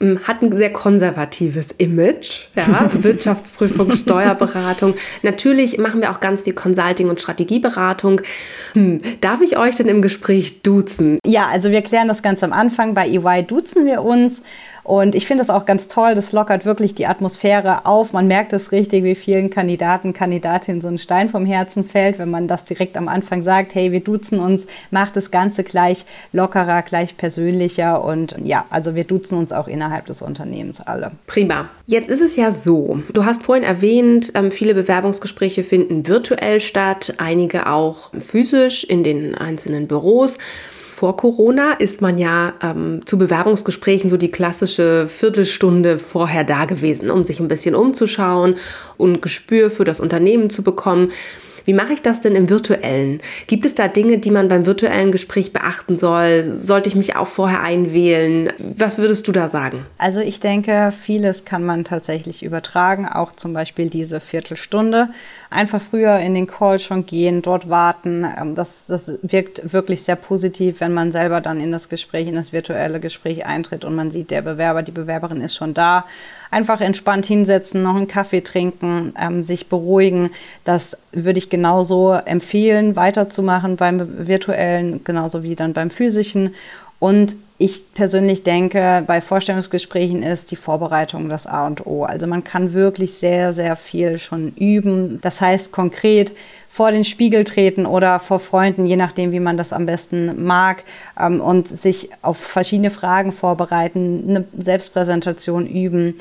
hat 0.00 0.42
ein 0.42 0.56
sehr 0.56 0.72
konservatives 0.72 1.68
Image, 1.78 2.48
ja, 2.56 2.90
Wirtschaftsprüfung, 2.92 3.92
Steuerberatung. 3.92 4.94
Natürlich 5.22 5.78
machen 5.78 6.02
wir 6.02 6.10
auch 6.10 6.20
ganz 6.20 6.42
viel 6.42 6.52
Consulting 6.52 7.08
und 7.08 7.20
Strategieberatung. 7.20 8.20
Hm, 8.72 8.98
darf 9.20 9.40
ich 9.40 9.56
euch 9.56 9.76
denn 9.76 9.88
im 9.88 10.02
Gespräch 10.02 10.62
duzen? 10.62 11.18
Ja, 11.24 11.46
also 11.46 11.70
wir 11.70 11.82
klären 11.82 12.08
das 12.08 12.22
ganz 12.22 12.42
am 12.42 12.52
Anfang. 12.52 12.94
Bei 12.94 13.08
EY 13.08 13.44
duzen 13.44 13.86
wir 13.86 14.02
uns 14.02 14.42
und 14.84 15.14
ich 15.14 15.26
finde 15.26 15.42
das 15.42 15.48
auch 15.48 15.64
ganz 15.64 15.88
toll. 15.88 16.14
Das 16.14 16.32
lockert 16.32 16.66
wirklich 16.66 16.94
die 16.94 17.06
Atmosphäre 17.06 17.86
auf. 17.86 18.12
Man 18.12 18.26
merkt 18.26 18.52
es 18.52 18.70
richtig, 18.70 19.02
wie 19.02 19.14
vielen 19.14 19.48
Kandidaten, 19.48 20.12
Kandidatinnen 20.12 20.82
so 20.82 20.88
ein 20.88 20.98
Stein 20.98 21.30
vom 21.30 21.46
Herzen 21.46 21.84
fällt, 21.84 22.18
wenn 22.18 22.30
man 22.30 22.48
das 22.48 22.66
direkt 22.66 22.98
am 22.98 23.08
Anfang 23.08 23.42
sagt, 23.42 23.74
hey, 23.74 23.92
wir 23.92 24.00
duzen 24.00 24.38
uns, 24.38 24.66
macht 24.90 25.16
das 25.16 25.30
Ganze 25.30 25.64
gleich 25.64 26.04
lockerer, 26.32 26.82
gleich 26.82 27.16
persönlicher. 27.16 28.04
Und 28.04 28.36
ja, 28.44 28.66
also 28.68 28.94
wir 28.94 29.04
duzen 29.04 29.38
uns 29.38 29.54
auch 29.54 29.68
innerhalb 29.68 30.04
des 30.04 30.20
Unternehmens 30.20 30.82
alle. 30.82 31.12
Prima. 31.26 31.70
Jetzt 31.86 32.10
ist 32.10 32.20
es 32.20 32.36
ja 32.36 32.52
so, 32.52 33.00
du 33.12 33.24
hast 33.24 33.42
vorhin 33.42 33.64
erwähnt, 33.64 34.32
ähm, 34.34 34.50
viele 34.50 34.74
Bewerbungsgespräche 34.74 35.64
finden 35.64 36.06
virtuell 36.06 36.60
statt, 36.60 37.14
einige 37.16 37.68
auch 37.68 38.12
physisch 38.20 38.84
in 38.84 39.02
den 39.02 39.34
einzelnen 39.34 39.86
Büros 39.86 40.36
vor 40.94 41.16
Corona 41.16 41.72
ist 41.72 42.00
man 42.00 42.18
ja 42.18 42.52
ähm, 42.62 43.00
zu 43.04 43.18
Bewerbungsgesprächen 43.18 44.10
so 44.10 44.16
die 44.16 44.30
klassische 44.30 45.08
Viertelstunde 45.08 45.98
vorher 45.98 46.44
da 46.44 46.66
gewesen, 46.66 47.10
um 47.10 47.24
sich 47.24 47.40
ein 47.40 47.48
bisschen 47.48 47.74
umzuschauen 47.74 48.56
und 48.96 49.20
Gespür 49.20 49.70
für 49.70 49.84
das 49.84 49.98
Unternehmen 49.98 50.50
zu 50.50 50.62
bekommen. 50.62 51.10
Wie 51.64 51.72
mache 51.72 51.94
ich 51.94 52.02
das 52.02 52.20
denn 52.20 52.36
im 52.36 52.50
virtuellen? 52.50 53.20
Gibt 53.46 53.64
es 53.64 53.74
da 53.74 53.88
Dinge, 53.88 54.18
die 54.18 54.30
man 54.30 54.48
beim 54.48 54.66
virtuellen 54.66 55.12
Gespräch 55.12 55.52
beachten 55.52 55.96
soll? 55.96 56.44
Sollte 56.44 56.88
ich 56.88 56.96
mich 56.96 57.16
auch 57.16 57.26
vorher 57.26 57.62
einwählen? 57.62 58.52
Was 58.58 58.98
würdest 58.98 59.26
du 59.28 59.32
da 59.32 59.48
sagen? 59.48 59.86
Also 59.96 60.20
ich 60.20 60.40
denke, 60.40 60.92
vieles 60.92 61.44
kann 61.44 61.64
man 61.64 61.84
tatsächlich 61.84 62.42
übertragen, 62.42 63.08
auch 63.08 63.32
zum 63.32 63.54
Beispiel 63.54 63.88
diese 63.88 64.20
Viertelstunde. 64.20 65.08
Einfach 65.50 65.80
früher 65.80 66.18
in 66.18 66.34
den 66.34 66.46
Call 66.46 66.78
schon 66.78 67.06
gehen, 67.06 67.40
dort 67.40 67.68
warten. 67.70 68.26
Ähm, 68.38 68.54
das, 68.54 68.86
das 68.86 69.18
wirkt 69.22 69.72
wirklich 69.72 70.02
sehr 70.02 70.16
positiv, 70.16 70.80
wenn 70.80 70.92
man 70.92 71.12
selber 71.12 71.40
dann 71.40 71.60
in 71.60 71.72
das 71.72 71.88
Gespräch, 71.88 72.28
in 72.28 72.34
das 72.34 72.52
virtuelle 72.52 73.00
Gespräch 73.00 73.46
eintritt 73.46 73.84
und 73.84 73.94
man 73.94 74.10
sieht, 74.10 74.30
der 74.30 74.42
Bewerber, 74.42 74.82
die 74.82 74.92
Bewerberin 74.92 75.40
ist 75.40 75.54
schon 75.54 75.72
da 75.72 76.04
einfach 76.54 76.80
entspannt 76.80 77.26
hinsetzen, 77.26 77.82
noch 77.82 77.96
einen 77.96 78.06
Kaffee 78.06 78.40
trinken, 78.40 79.12
ähm, 79.20 79.42
sich 79.42 79.68
beruhigen. 79.68 80.30
Das 80.62 80.96
würde 81.10 81.38
ich 81.38 81.50
genauso 81.54 82.12
empfehlen, 82.12 82.96
weiterzumachen 82.96 83.76
beim 83.76 84.26
virtuellen, 84.26 85.04
genauso 85.04 85.44
wie 85.44 85.54
dann 85.54 85.72
beim 85.72 85.88
physischen. 85.88 86.52
Und 86.98 87.36
ich 87.58 87.94
persönlich 87.94 88.42
denke, 88.42 89.04
bei 89.06 89.20
Vorstellungsgesprächen 89.20 90.24
ist 90.24 90.50
die 90.50 90.56
Vorbereitung 90.56 91.28
das 91.28 91.46
A 91.46 91.66
und 91.68 91.86
O. 91.86 92.02
Also 92.02 92.26
man 92.26 92.42
kann 92.42 92.72
wirklich 92.72 93.14
sehr, 93.14 93.52
sehr 93.52 93.76
viel 93.76 94.18
schon 94.18 94.52
üben. 94.56 95.20
Das 95.20 95.40
heißt 95.40 95.70
konkret 95.70 96.32
vor 96.68 96.90
den 96.90 97.04
Spiegel 97.04 97.44
treten 97.44 97.86
oder 97.86 98.18
vor 98.18 98.40
Freunden, 98.40 98.84
je 98.84 98.96
nachdem, 98.96 99.30
wie 99.30 99.38
man 99.38 99.56
das 99.56 99.72
am 99.72 99.86
besten 99.86 100.44
mag, 100.44 100.82
ähm, 101.20 101.40
und 101.40 101.68
sich 101.68 102.10
auf 102.22 102.36
verschiedene 102.36 102.90
Fragen 102.90 103.30
vorbereiten, 103.30 104.24
eine 104.26 104.44
Selbstpräsentation 104.58 105.66
üben, 105.66 106.16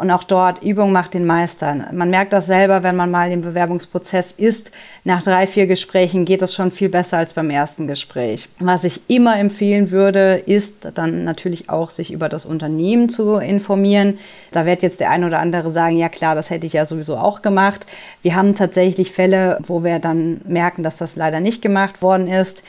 und 0.00 0.10
auch 0.10 0.24
dort, 0.24 0.62
Übung 0.62 0.92
macht 0.92 1.14
den 1.14 1.26
Meister. 1.26 1.88
Man 1.92 2.10
merkt 2.10 2.32
das 2.32 2.46
selber, 2.46 2.82
wenn 2.82 2.96
man 2.96 3.10
mal 3.10 3.30
im 3.30 3.42
Bewerbungsprozess 3.42 4.32
ist. 4.32 4.70
Nach 5.04 5.22
drei, 5.22 5.46
vier 5.46 5.66
Gesprächen 5.66 6.24
geht 6.24 6.42
es 6.42 6.54
schon 6.54 6.70
viel 6.70 6.88
besser 6.88 7.18
als 7.18 7.32
beim 7.32 7.50
ersten 7.50 7.86
Gespräch. 7.86 8.48
Was 8.58 8.84
ich 8.84 9.02
immer 9.08 9.38
empfehlen 9.38 9.90
würde, 9.90 10.42
ist 10.46 10.88
dann 10.94 11.24
natürlich 11.24 11.68
auch, 11.70 11.90
sich 11.90 12.12
über 12.12 12.28
das 12.28 12.46
Unternehmen 12.46 13.08
zu 13.08 13.34
informieren. 13.34 14.18
Da 14.52 14.66
wird 14.66 14.82
jetzt 14.82 15.00
der 15.00 15.10
ein 15.10 15.24
oder 15.24 15.40
andere 15.40 15.70
sagen, 15.70 15.96
ja 15.96 16.08
klar, 16.08 16.34
das 16.34 16.50
hätte 16.50 16.66
ich 16.66 16.72
ja 16.72 16.86
sowieso 16.86 17.16
auch 17.16 17.42
gemacht. 17.42 17.86
Wir 18.22 18.36
haben 18.36 18.54
tatsächlich 18.54 19.12
Fälle, 19.12 19.58
wo 19.62 19.84
wir 19.84 19.98
dann 19.98 20.40
merken, 20.44 20.82
dass 20.82 20.96
das 20.98 21.16
leider 21.16 21.40
nicht 21.40 21.62
gemacht 21.62 22.02
worden 22.02 22.26
ist. 22.26 22.62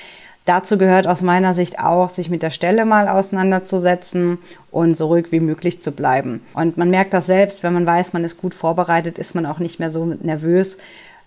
Dazu 0.50 0.80
gehört 0.80 1.06
aus 1.06 1.22
meiner 1.22 1.54
Sicht 1.54 1.78
auch, 1.78 2.10
sich 2.10 2.32
mit 2.32 2.42
der 2.42 2.50
Stelle 2.50 2.84
mal 2.84 3.08
auseinanderzusetzen 3.08 4.40
und 4.72 4.98
so 4.98 5.06
ruhig 5.06 5.32
wie 5.32 5.42
möglich 5.42 5.80
zu 5.80 5.92
bleiben. 5.92 6.42
Und 6.56 6.76
man 6.76 6.90
merkt 6.90 7.14
das 7.14 7.28
selbst, 7.28 7.62
wenn 7.62 7.74
man 7.74 7.86
weiß, 7.86 8.14
man 8.14 8.24
ist 8.24 8.42
gut 8.42 8.56
vorbereitet, 8.56 9.20
ist 9.20 9.36
man 9.36 9.46
auch 9.46 9.60
nicht 9.60 9.80
mehr 9.80 9.92
so 9.92 10.06
nervös. 10.06 10.80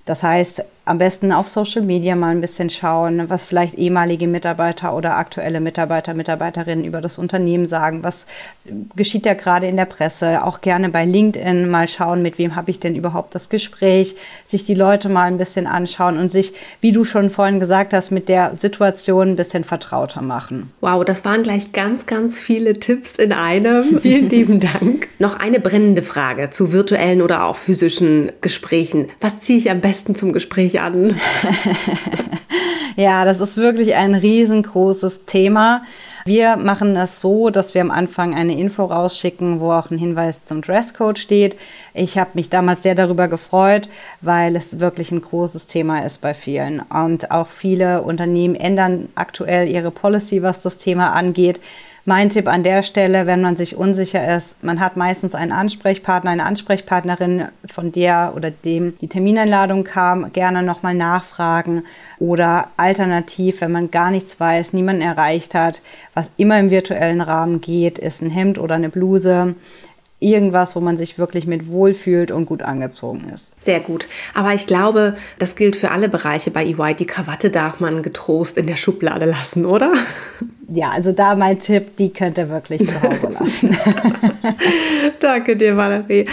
Das 0.07 0.25
heißt, 0.25 0.64
am 0.85 0.99
besten 0.99 1.31
auf 1.31 1.49
Social 1.49 1.83
Media 1.83 2.17
mal 2.17 2.31
ein 2.31 2.41
bisschen 2.41 2.69
schauen, 2.69 3.31
was 3.31 3.45
vielleicht 3.45 3.75
ehemalige 3.75 4.27
Mitarbeiter 4.27 4.97
oder 4.97 5.17
aktuelle 5.17 5.61
Mitarbeiter, 5.61 6.12
Mitarbeiterinnen 6.12 6.85
über 6.85 7.01
das 7.01 7.19
Unternehmen 7.19 7.67
sagen. 7.67 8.03
Was 8.03 8.27
geschieht 8.97 9.25
da 9.25 9.35
gerade 9.35 9.69
in 9.69 9.77
der 9.77 9.85
Presse? 9.85 10.45
Auch 10.45 10.61
gerne 10.61 10.89
bei 10.89 11.05
LinkedIn 11.05 11.71
mal 11.71 11.87
schauen, 11.87 12.23
mit 12.23 12.39
wem 12.39 12.57
habe 12.57 12.73
ich 12.73 12.81
denn 12.81 12.97
überhaupt 12.97 13.35
das 13.35 13.49
Gespräch, 13.49 14.17
sich 14.45 14.65
die 14.65 14.75
Leute 14.75 15.09
mal 15.09 15.25
ein 15.25 15.39
bisschen 15.39 15.69
anschauen 15.69 16.19
und 16.19 16.33
sich, 16.33 16.53
wie 16.81 16.91
du 16.91 17.05
schon 17.05 17.31
vorhin 17.31 17.61
gesagt 17.61 17.93
hast, 17.93 18.11
mit 18.11 18.29
der 18.29 18.57
Situation 18.57 19.31
ein 19.31 19.37
bisschen 19.37 19.62
vertrauter 19.62 20.23
machen. 20.23 20.73
Wow, 20.81 21.05
das 21.05 21.25
waren 21.25 21.45
gleich 21.45 21.73
ganz, 21.73 22.07
ganz 22.07 22.39
viele 22.39 22.75
Tipps 22.75 23.17
in 23.17 23.33
einem. 23.33 23.85
Vielen 24.03 24.29
lieben 24.29 24.59
Dank. 24.59 25.09
Noch 25.21 25.39
eine 25.39 25.61
brennende 25.61 26.03
Frage 26.03 26.51
zu 26.51 26.73
virtuellen 26.73 27.23
oder 27.23 27.45
auch 27.45 27.55
physischen 27.55 28.33
Gesprächen. 28.41 29.09
Was 29.21 29.41
ziehe 29.41 29.59
ich 29.59 29.71
am 29.71 29.81
besten 29.81 30.17
zum 30.17 30.33
Gespräch 30.33 30.72
mich 30.73 30.81
an. 30.81 31.14
ja, 32.97 33.25
das 33.25 33.41
ist 33.41 33.57
wirklich 33.57 33.95
ein 33.95 34.14
riesengroßes 34.14 35.26
Thema. 35.26 35.83
Wir 36.25 36.57
machen 36.57 36.97
es 36.97 37.21
so, 37.21 37.50
dass 37.50 37.75
wir 37.75 37.81
am 37.81 37.91
Anfang 37.91 38.35
eine 38.35 38.57
Info 38.57 38.85
rausschicken, 38.85 39.59
wo 39.59 39.73
auch 39.73 39.91
ein 39.91 39.99
Hinweis 39.99 40.45
zum 40.45 40.62
Dresscode 40.62 41.19
steht. 41.19 41.57
Ich 41.95 42.17
habe 42.17 42.31
mich 42.35 42.49
damals 42.49 42.83
sehr 42.83 42.95
darüber 42.95 43.26
gefreut, 43.26 43.88
weil 44.21 44.55
es 44.55 44.79
wirklich 44.79 45.11
ein 45.11 45.21
großes 45.21 45.67
Thema 45.67 46.00
ist 46.00 46.21
bei 46.21 46.33
vielen. 46.33 46.81
Und 46.81 47.33
auch 47.33 47.49
viele 47.49 48.02
Unternehmen 48.02 48.55
ändern 48.55 49.09
aktuell 49.17 49.69
ihre 49.69 49.91
Policy, 49.91 50.43
was 50.43 50.62
das 50.62 50.79
Thema 50.79 51.12
angeht. 51.12 51.61
Mein 52.05 52.31
Tipp 52.31 52.49
an 52.49 52.65
der 52.65 52.83
Stelle, 52.83 53.27
wenn 53.29 53.43
man 53.43 53.55
sich 53.55 53.77
unsicher 53.77 54.37
ist, 54.37 54.65
man 54.65 54.81
hat 54.81 54.97
meistens 54.97 55.37
einen 55.37 55.53
Ansprechpartner, 55.53 56.33
eine 56.33 56.45
Ansprechpartnerin, 56.45 57.45
von 57.67 57.93
der 57.93 58.33
oder 58.35 58.51
dem 58.51 58.99
die 58.99 59.07
Termineinladung 59.07 59.85
kam, 59.85 60.33
gerne 60.33 60.65
nochmal 60.65 60.95
nachfragen 60.95 61.85
oder 62.19 62.71
alternativ, 62.77 63.61
wenn 63.61 63.71
man 63.71 63.93
gar 63.93 64.11
nichts 64.11 64.41
weiß, 64.41 64.73
niemanden 64.73 65.03
erreicht 65.03 65.55
hat, 65.55 65.81
was 66.13 66.33
immer 66.37 66.59
im 66.59 66.71
virtuellen 66.71 67.21
Rahmen 67.21 67.61
geht, 67.61 68.01
ist 68.01 68.21
ein 68.21 68.31
Hemd 68.31 68.59
oder 68.59 68.75
eine 68.75 68.89
Bluse 68.89 69.55
irgendwas, 70.19 70.75
wo 70.75 70.81
man 70.81 70.97
sich 70.97 71.19
wirklich 71.19 71.47
mit 71.47 71.69
wohlfühlt 71.69 72.31
und 72.31 72.47
gut 72.47 72.63
angezogen 72.63 73.29
ist. 73.33 73.53
Sehr 73.63 73.81
gut. 73.81 74.07
Aber 74.35 74.55
ich 74.55 74.67
glaube, 74.67 75.17
das 75.39 75.57
gilt 75.57 75.77
für 75.77 75.91
alle 75.91 76.09
Bereiche 76.09 76.51
bei 76.51 76.65
EY. 76.65 76.95
Die 76.95 77.07
Krawatte 77.07 77.51
darf 77.51 77.81
man 77.81 78.03
getrost 78.03 78.57
in 78.57 78.67
der 78.67 78.77
Schublade 78.77 79.27
lassen, 79.27 79.67
oder? 79.67 79.93
Ja, 80.75 80.91
also 80.91 81.12
da 81.12 81.35
mein 81.35 81.59
Tipp, 81.59 81.97
die 81.97 82.12
könnt 82.12 82.38
ihr 82.38 82.49
wirklich 82.49 82.88
zu 82.88 83.03
Hause 83.03 83.29
lassen. 83.38 83.77
Danke 85.20 85.55
dir, 85.55 85.77
Valerie. 85.77 86.25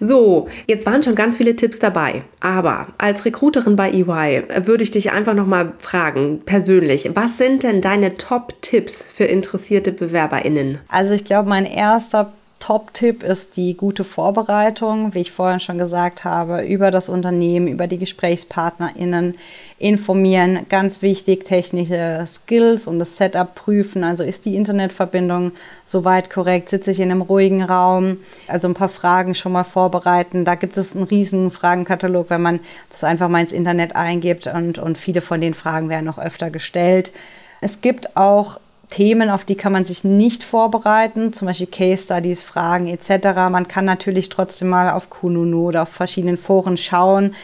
So, 0.00 0.48
jetzt 0.66 0.84
waren 0.84 1.02
schon 1.04 1.14
ganz 1.14 1.36
viele 1.36 1.54
Tipps 1.54 1.78
dabei. 1.78 2.22
Aber 2.40 2.88
als 2.98 3.24
Recruiterin 3.24 3.76
bei 3.76 3.92
EY 3.92 4.42
würde 4.66 4.82
ich 4.82 4.90
dich 4.90 5.12
einfach 5.12 5.34
nochmal 5.34 5.74
fragen, 5.78 6.40
persönlich, 6.44 7.08
was 7.14 7.38
sind 7.38 7.62
denn 7.62 7.80
deine 7.80 8.16
Top-Tipps 8.16 9.04
für 9.04 9.24
interessierte 9.24 9.92
BewerberInnen? 9.92 10.78
Also 10.88 11.14
ich 11.14 11.24
glaube, 11.24 11.48
mein 11.48 11.64
erster 11.64 12.32
Top-Tipp 12.64 13.22
ist 13.22 13.58
die 13.58 13.76
gute 13.76 14.04
Vorbereitung, 14.04 15.12
wie 15.12 15.20
ich 15.20 15.32
vorhin 15.32 15.60
schon 15.60 15.76
gesagt 15.76 16.24
habe, 16.24 16.62
über 16.62 16.90
das 16.90 17.10
Unternehmen, 17.10 17.68
über 17.68 17.86
die 17.86 17.98
GesprächspartnerInnen 17.98 19.34
informieren. 19.78 20.60
Ganz 20.70 21.02
wichtig, 21.02 21.44
technische 21.44 22.24
Skills 22.26 22.86
und 22.86 23.00
das 23.00 23.18
Setup 23.18 23.54
prüfen. 23.54 24.02
Also 24.02 24.24
ist 24.24 24.46
die 24.46 24.56
Internetverbindung 24.56 25.52
soweit 25.84 26.30
korrekt? 26.30 26.70
Sitze 26.70 26.92
ich 26.92 27.00
in 27.00 27.10
einem 27.10 27.20
ruhigen 27.20 27.62
Raum? 27.62 28.16
Also 28.48 28.66
ein 28.66 28.72
paar 28.72 28.88
Fragen 28.88 29.34
schon 29.34 29.52
mal 29.52 29.64
vorbereiten. 29.64 30.46
Da 30.46 30.54
gibt 30.54 30.78
es 30.78 30.96
einen 30.96 31.04
riesen 31.04 31.50
Fragenkatalog, 31.50 32.30
wenn 32.30 32.40
man 32.40 32.60
das 32.88 33.04
einfach 33.04 33.28
mal 33.28 33.42
ins 33.42 33.52
Internet 33.52 33.94
eingibt 33.94 34.46
und, 34.46 34.78
und 34.78 34.96
viele 34.96 35.20
von 35.20 35.42
den 35.42 35.52
Fragen 35.52 35.90
werden 35.90 36.06
noch 36.06 36.18
öfter 36.18 36.48
gestellt. 36.48 37.12
Es 37.60 37.82
gibt 37.82 38.16
auch 38.16 38.58
Themen, 38.90 39.30
auf 39.30 39.44
die 39.44 39.54
kann 39.54 39.72
man 39.72 39.84
sich 39.84 40.04
nicht 40.04 40.42
vorbereiten, 40.42 41.32
zum 41.32 41.46
Beispiel 41.46 41.66
Case 41.66 42.04
Studies, 42.04 42.42
Fragen 42.42 42.86
etc. 42.86 43.26
Man 43.50 43.68
kann 43.68 43.84
natürlich 43.84 44.28
trotzdem 44.28 44.68
mal 44.68 44.90
auf 44.90 45.10
Kununu 45.10 45.68
oder 45.68 45.82
auf 45.82 45.88
verschiedenen 45.88 46.38
Foren 46.38 46.76
schauen, 46.76 47.34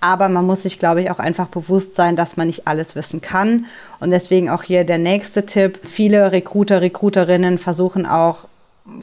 aber 0.00 0.28
man 0.28 0.46
muss 0.46 0.62
sich, 0.62 0.78
glaube 0.78 1.02
ich, 1.02 1.10
auch 1.10 1.18
einfach 1.18 1.48
bewusst 1.48 1.94
sein, 1.94 2.16
dass 2.16 2.36
man 2.36 2.46
nicht 2.46 2.66
alles 2.66 2.96
wissen 2.96 3.20
kann. 3.20 3.66
Und 4.00 4.10
deswegen 4.10 4.48
auch 4.48 4.62
hier 4.62 4.84
der 4.84 4.98
nächste 4.98 5.44
Tipp. 5.44 5.80
Viele 5.84 6.32
Recruiter, 6.32 6.80
Recruiterinnen 6.80 7.58
versuchen 7.58 8.06
auch 8.06 8.46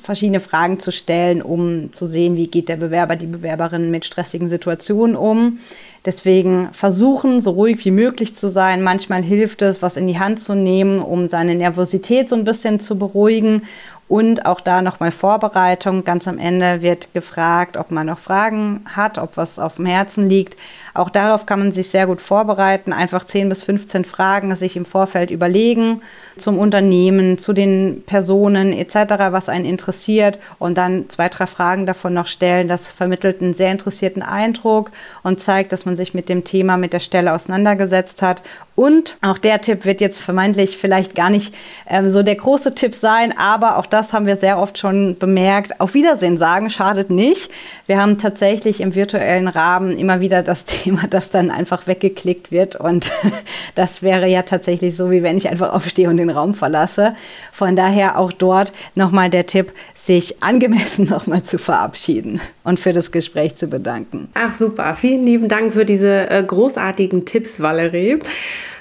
verschiedene 0.01 0.39
Fragen 0.39 0.79
zu 0.79 0.91
stellen, 0.91 1.41
um 1.41 1.93
zu 1.93 2.07
sehen, 2.07 2.35
wie 2.35 2.47
geht 2.47 2.67
der 2.67 2.77
Bewerber, 2.77 3.15
die 3.15 3.27
Bewerberin 3.27 3.91
mit 3.91 4.05
stressigen 4.05 4.49
Situationen 4.49 5.15
um. 5.15 5.59
Deswegen 6.07 6.69
versuchen, 6.71 7.41
so 7.41 7.51
ruhig 7.51 7.83
wie 7.83 7.91
möglich 7.91 8.33
zu 8.33 8.49
sein. 8.49 8.81
Manchmal 8.81 9.21
hilft 9.21 9.61
es, 9.61 9.81
was 9.81 9.97
in 9.97 10.07
die 10.07 10.17
Hand 10.17 10.39
zu 10.39 10.55
nehmen, 10.55 11.01
um 11.01 11.27
seine 11.27 11.53
Nervosität 11.53 12.29
so 12.29 12.37
ein 12.37 12.45
bisschen 12.45 12.79
zu 12.79 12.97
beruhigen. 12.97 13.63
Und 14.07 14.45
auch 14.45 14.61
da 14.61 14.81
nochmal 14.81 15.11
Vorbereitung. 15.11 16.05
Ganz 16.05 16.27
am 16.29 16.37
Ende 16.37 16.81
wird 16.81 17.13
gefragt, 17.13 17.75
ob 17.75 17.91
man 17.91 18.07
noch 18.07 18.19
Fragen 18.19 18.85
hat, 18.85 19.17
ob 19.17 19.35
was 19.35 19.59
auf 19.59 19.75
dem 19.75 19.85
Herzen 19.85 20.29
liegt. 20.29 20.55
Auch 20.93 21.09
darauf 21.09 21.45
kann 21.45 21.59
man 21.59 21.71
sich 21.71 21.89
sehr 21.89 22.07
gut 22.07 22.21
vorbereiten. 22.21 22.93
Einfach 22.93 23.23
10 23.25 23.49
bis 23.49 23.63
15 23.63 24.05
Fragen 24.05 24.55
sich 24.55 24.77
im 24.77 24.85
Vorfeld 24.85 25.29
überlegen 25.29 26.01
zum 26.37 26.57
Unternehmen, 26.57 27.37
zu 27.37 27.53
den 27.53 28.03
Personen 28.05 28.71
etc., 28.71 28.95
was 29.31 29.49
einen 29.49 29.65
interessiert 29.65 30.39
und 30.57 30.77
dann 30.77 31.09
zwei, 31.09 31.29
drei 31.29 31.47
Fragen 31.47 31.85
davon 31.85 32.13
noch 32.13 32.27
stellen. 32.27 32.67
Das 32.67 32.87
vermittelt 32.87 33.41
einen 33.41 33.53
sehr 33.53 33.71
interessierten 33.71 34.21
Eindruck 34.21 34.91
und 35.23 35.41
zeigt, 35.41 35.71
dass 35.71 35.85
man 35.85 35.95
sich 35.95 36.13
mit 36.13 36.29
dem 36.29 36.43
Thema, 36.43 36.77
mit 36.77 36.93
der 36.93 36.99
Stelle 36.99 37.33
auseinandergesetzt 37.33 38.21
hat. 38.21 38.41
Und 38.75 39.17
auch 39.21 39.39
der 39.39 39.61
Tipp 39.61 39.85
wird 39.85 40.01
jetzt 40.01 40.19
vermeintlich 40.19 40.77
vielleicht 40.77 41.15
gar 41.15 41.31
nicht 41.31 41.53
ähm, 41.87 42.11
so 42.11 42.21
der 42.21 42.35
große 42.35 42.75
Tipp 42.75 42.93
sein, 42.93 43.35
aber 43.35 43.77
auch 43.77 43.87
das 43.87 43.96
haben 44.13 44.27
wir 44.27 44.35
sehr 44.35 44.59
oft 44.59 44.77
schon 44.77 45.17
bemerkt. 45.17 45.81
Auf 45.81 45.93
Wiedersehen 45.93 46.37
sagen 46.37 46.69
schadet 46.69 47.09
nicht. 47.09 47.51
Wir 47.85 48.01
haben 48.01 48.17
tatsächlich 48.17 48.81
im 48.81 48.95
virtuellen 48.95 49.47
Rahmen 49.47 49.97
immer 49.97 50.19
wieder 50.19 50.43
das 50.43 50.65
Thema, 50.65 51.07
dass 51.07 51.29
dann 51.29 51.51
einfach 51.51 51.87
weggeklickt 51.87 52.51
wird. 52.51 52.75
Und 52.75 53.11
das 53.75 54.03
wäre 54.03 54.27
ja 54.27 54.43
tatsächlich 54.43 54.95
so, 54.95 55.11
wie 55.11 55.23
wenn 55.23 55.37
ich 55.37 55.49
einfach 55.49 55.73
aufstehe 55.73 56.09
und 56.09 56.17
den 56.17 56.29
Raum 56.29 56.53
verlasse. 56.53 57.15
Von 57.51 57.75
daher 57.75 58.17
auch 58.17 58.31
dort 58.31 58.71
nochmal 58.95 59.29
der 59.29 59.47
Tipp, 59.47 59.73
sich 59.93 60.43
angemessen 60.43 61.05
nochmal 61.09 61.43
zu 61.43 61.57
verabschieden 61.57 62.39
und 62.67 62.81
für 62.81 62.91
das 62.91 63.13
Gespräch 63.13 63.55
zu 63.55 63.67
bedanken. 63.67 64.27
Ach 64.33 64.53
super, 64.53 64.93
vielen 64.95 65.25
lieben 65.25 65.47
Dank 65.47 65.71
für 65.71 65.85
diese 65.85 66.29
äh, 66.29 66.43
großartigen 66.43 67.23
Tipps, 67.23 67.61
Valerie. 67.61 68.19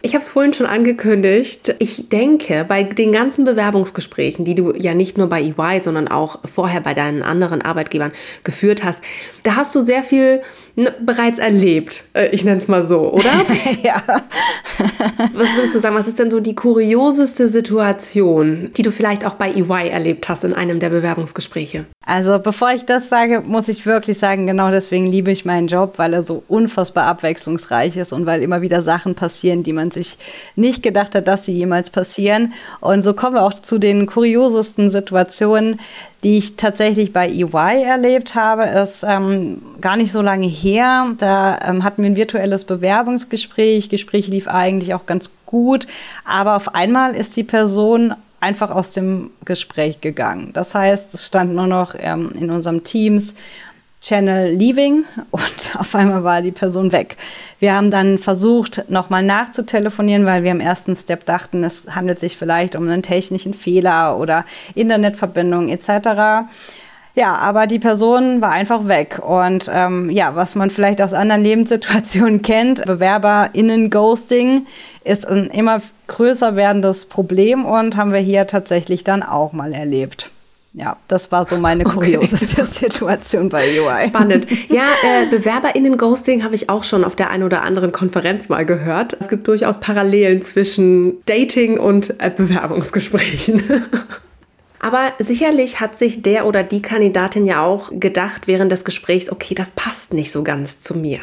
Ich 0.02 0.14
habe 0.14 0.22
es 0.22 0.30
vorhin 0.30 0.52
schon 0.52 0.66
angekündigt. 0.66 1.76
Ich 1.78 2.08
denke, 2.08 2.64
bei 2.66 2.82
den 2.82 3.12
ganzen 3.12 3.44
Bewerbungsgesprächen, 3.44 4.44
die 4.44 4.56
du 4.56 4.74
ja 4.74 4.92
nicht 4.94 5.18
nur 5.18 5.28
bei 5.28 5.40
EY, 5.40 5.80
sondern 5.80 6.08
auch 6.08 6.40
vorher 6.46 6.80
bei 6.80 6.94
deinen 6.94 7.22
anderen 7.22 7.62
Arbeitgebern 7.62 8.10
geführt 8.42 8.82
hast, 8.82 9.02
da 9.44 9.54
hast 9.54 9.72
du 9.76 9.80
sehr 9.82 10.02
viel 10.02 10.42
bereits 11.00 11.38
erlebt. 11.38 12.04
Äh, 12.12 12.28
ich 12.28 12.44
nenne 12.44 12.58
es 12.58 12.68
mal 12.68 12.84
so, 12.84 13.12
oder? 13.12 13.30
ja. 13.82 14.02
Was 15.34 15.56
würdest 15.56 15.74
du 15.74 15.80
sagen, 15.80 15.94
was 15.94 16.06
ist 16.06 16.18
denn 16.18 16.30
so 16.30 16.40
die 16.40 16.54
kurioseste 16.54 17.48
Situation, 17.48 18.70
die 18.76 18.82
du 18.82 18.92
vielleicht 18.92 19.24
auch 19.24 19.34
bei 19.34 19.52
EY 19.52 19.88
erlebt 19.88 20.28
hast 20.28 20.44
in 20.44 20.52
einem 20.52 20.78
der 20.78 20.90
Bewerbungsgespräche? 20.90 21.86
Also 22.04 22.38
bevor 22.38 22.72
ich 22.72 22.84
das 22.84 23.08
sage, 23.08 23.42
muss 23.46 23.68
ich 23.68 23.86
wirklich 23.86 24.18
sagen, 24.18 24.46
genau 24.46 24.70
deswegen 24.70 25.06
liebe 25.06 25.30
ich 25.30 25.44
meinen 25.44 25.66
Job, 25.66 25.94
weil 25.96 26.12
er 26.12 26.22
so 26.22 26.42
unfassbar 26.46 27.06
abwechslungsreich 27.06 27.96
ist 27.96 28.12
und 28.12 28.26
weil 28.26 28.42
immer 28.42 28.60
wieder 28.60 28.82
Sachen 28.82 29.14
passieren, 29.14 29.62
die 29.62 29.72
man 29.72 29.90
sich 29.90 30.18
nicht 30.56 30.82
gedacht 30.82 31.14
hat, 31.14 31.26
dass 31.26 31.46
sie 31.46 31.52
jemals 31.52 31.90
passieren. 31.90 32.52
Und 32.80 33.02
so 33.02 33.14
kommen 33.14 33.34
wir 33.34 33.42
auch 33.42 33.54
zu 33.54 33.78
den 33.78 34.06
kuriosesten 34.06 34.90
Situationen, 34.90 35.80
die 36.22 36.38
ich 36.38 36.56
tatsächlich 36.56 37.12
bei 37.12 37.28
EY 37.28 37.82
erlebt 37.84 38.34
habe, 38.34 38.64
ist 38.64 39.04
ähm, 39.06 39.60
gar 39.80 39.96
nicht 39.96 40.12
so 40.12 40.22
lange 40.22 40.46
her. 40.46 41.14
Da 41.18 41.58
ähm, 41.66 41.84
hatten 41.84 42.02
wir 42.02 42.10
ein 42.10 42.16
virtuelles 42.16 42.64
Bewerbungsgespräch. 42.64 43.88
Gespräch 43.88 44.28
lief 44.28 44.48
eigentlich 44.48 44.94
auch 44.94 45.06
ganz 45.06 45.30
gut, 45.44 45.86
aber 46.24 46.56
auf 46.56 46.74
einmal 46.74 47.14
ist 47.14 47.36
die 47.36 47.44
Person 47.44 48.14
einfach 48.40 48.70
aus 48.70 48.92
dem 48.92 49.30
Gespräch 49.44 50.00
gegangen. 50.00 50.50
Das 50.52 50.74
heißt, 50.74 51.14
es 51.14 51.26
stand 51.26 51.54
nur 51.54 51.66
noch 51.66 51.94
ähm, 51.98 52.32
in 52.38 52.50
unserem 52.50 52.84
Teams 52.84 53.34
Channel 54.00 54.54
Leaving 54.54 55.04
und 55.30 55.70
auf 55.78 55.94
einmal 55.94 56.22
war 56.24 56.42
die 56.42 56.52
Person 56.52 56.92
weg. 56.92 57.16
Wir 57.58 57.74
haben 57.74 57.90
dann 57.90 58.18
versucht, 58.18 58.84
nochmal 58.88 59.22
nachzutelefonieren, 59.22 60.26
weil 60.26 60.44
wir 60.44 60.50
im 60.50 60.60
ersten 60.60 60.94
Step 60.94 61.24
dachten, 61.24 61.64
es 61.64 61.86
handelt 61.94 62.18
sich 62.18 62.36
vielleicht 62.36 62.76
um 62.76 62.88
einen 62.88 63.02
technischen 63.02 63.54
Fehler 63.54 64.18
oder 64.18 64.44
Internetverbindung 64.74 65.68
etc. 65.68 66.48
Ja, 67.16 67.34
aber 67.36 67.66
die 67.66 67.78
Person 67.78 68.42
war 68.42 68.50
einfach 68.50 68.88
weg. 68.88 69.22
Und 69.26 69.70
ähm, 69.72 70.10
ja, 70.10 70.36
was 70.36 70.54
man 70.54 70.68
vielleicht 70.68 71.00
aus 71.00 71.14
anderen 71.14 71.42
Lebenssituationen 71.42 72.42
kennt, 72.42 72.84
BewerberInnen-Ghosting 72.84 74.66
ist 75.02 75.26
ein 75.26 75.46
immer 75.46 75.80
größer 76.08 76.56
werdendes 76.56 77.06
Problem 77.06 77.64
und 77.64 77.96
haben 77.96 78.12
wir 78.12 78.20
hier 78.20 78.46
tatsächlich 78.46 79.02
dann 79.02 79.22
auch 79.22 79.54
mal 79.54 79.72
erlebt. 79.72 80.30
Ja, 80.76 80.98
das 81.08 81.32
war 81.32 81.48
so 81.48 81.56
meine 81.56 81.84
kurioseste 81.84 82.60
okay. 82.60 82.70
Situation 82.70 83.48
bei 83.48 83.80
UI. 83.80 84.08
Spannend. 84.08 84.46
Ja, 84.68 84.88
äh, 85.02 85.26
BewerberInnen-Ghosting 85.30 86.44
habe 86.44 86.54
ich 86.54 86.68
auch 86.68 86.84
schon 86.84 87.04
auf 87.04 87.14
der 87.14 87.30
einen 87.30 87.44
oder 87.44 87.62
anderen 87.62 87.92
Konferenz 87.92 88.48
mal 88.48 88.66
gehört. 88.66 89.16
Es 89.18 89.28
gibt 89.28 89.48
durchaus 89.48 89.80
Parallelen 89.80 90.42
zwischen 90.42 91.24
Dating 91.24 91.78
und 91.78 92.20
äh, 92.20 92.30
Bewerbungsgesprächen. 92.30 93.62
Aber 94.78 95.12
sicherlich 95.18 95.80
hat 95.80 95.98
sich 95.98 96.22
der 96.22 96.46
oder 96.46 96.62
die 96.62 96.82
Kandidatin 96.82 97.46
ja 97.46 97.64
auch 97.64 97.90
gedacht 97.92 98.46
während 98.46 98.72
des 98.72 98.84
Gesprächs, 98.84 99.30
okay, 99.30 99.54
das 99.54 99.70
passt 99.72 100.12
nicht 100.12 100.30
so 100.30 100.42
ganz 100.42 100.78
zu 100.78 100.96
mir. 100.96 101.18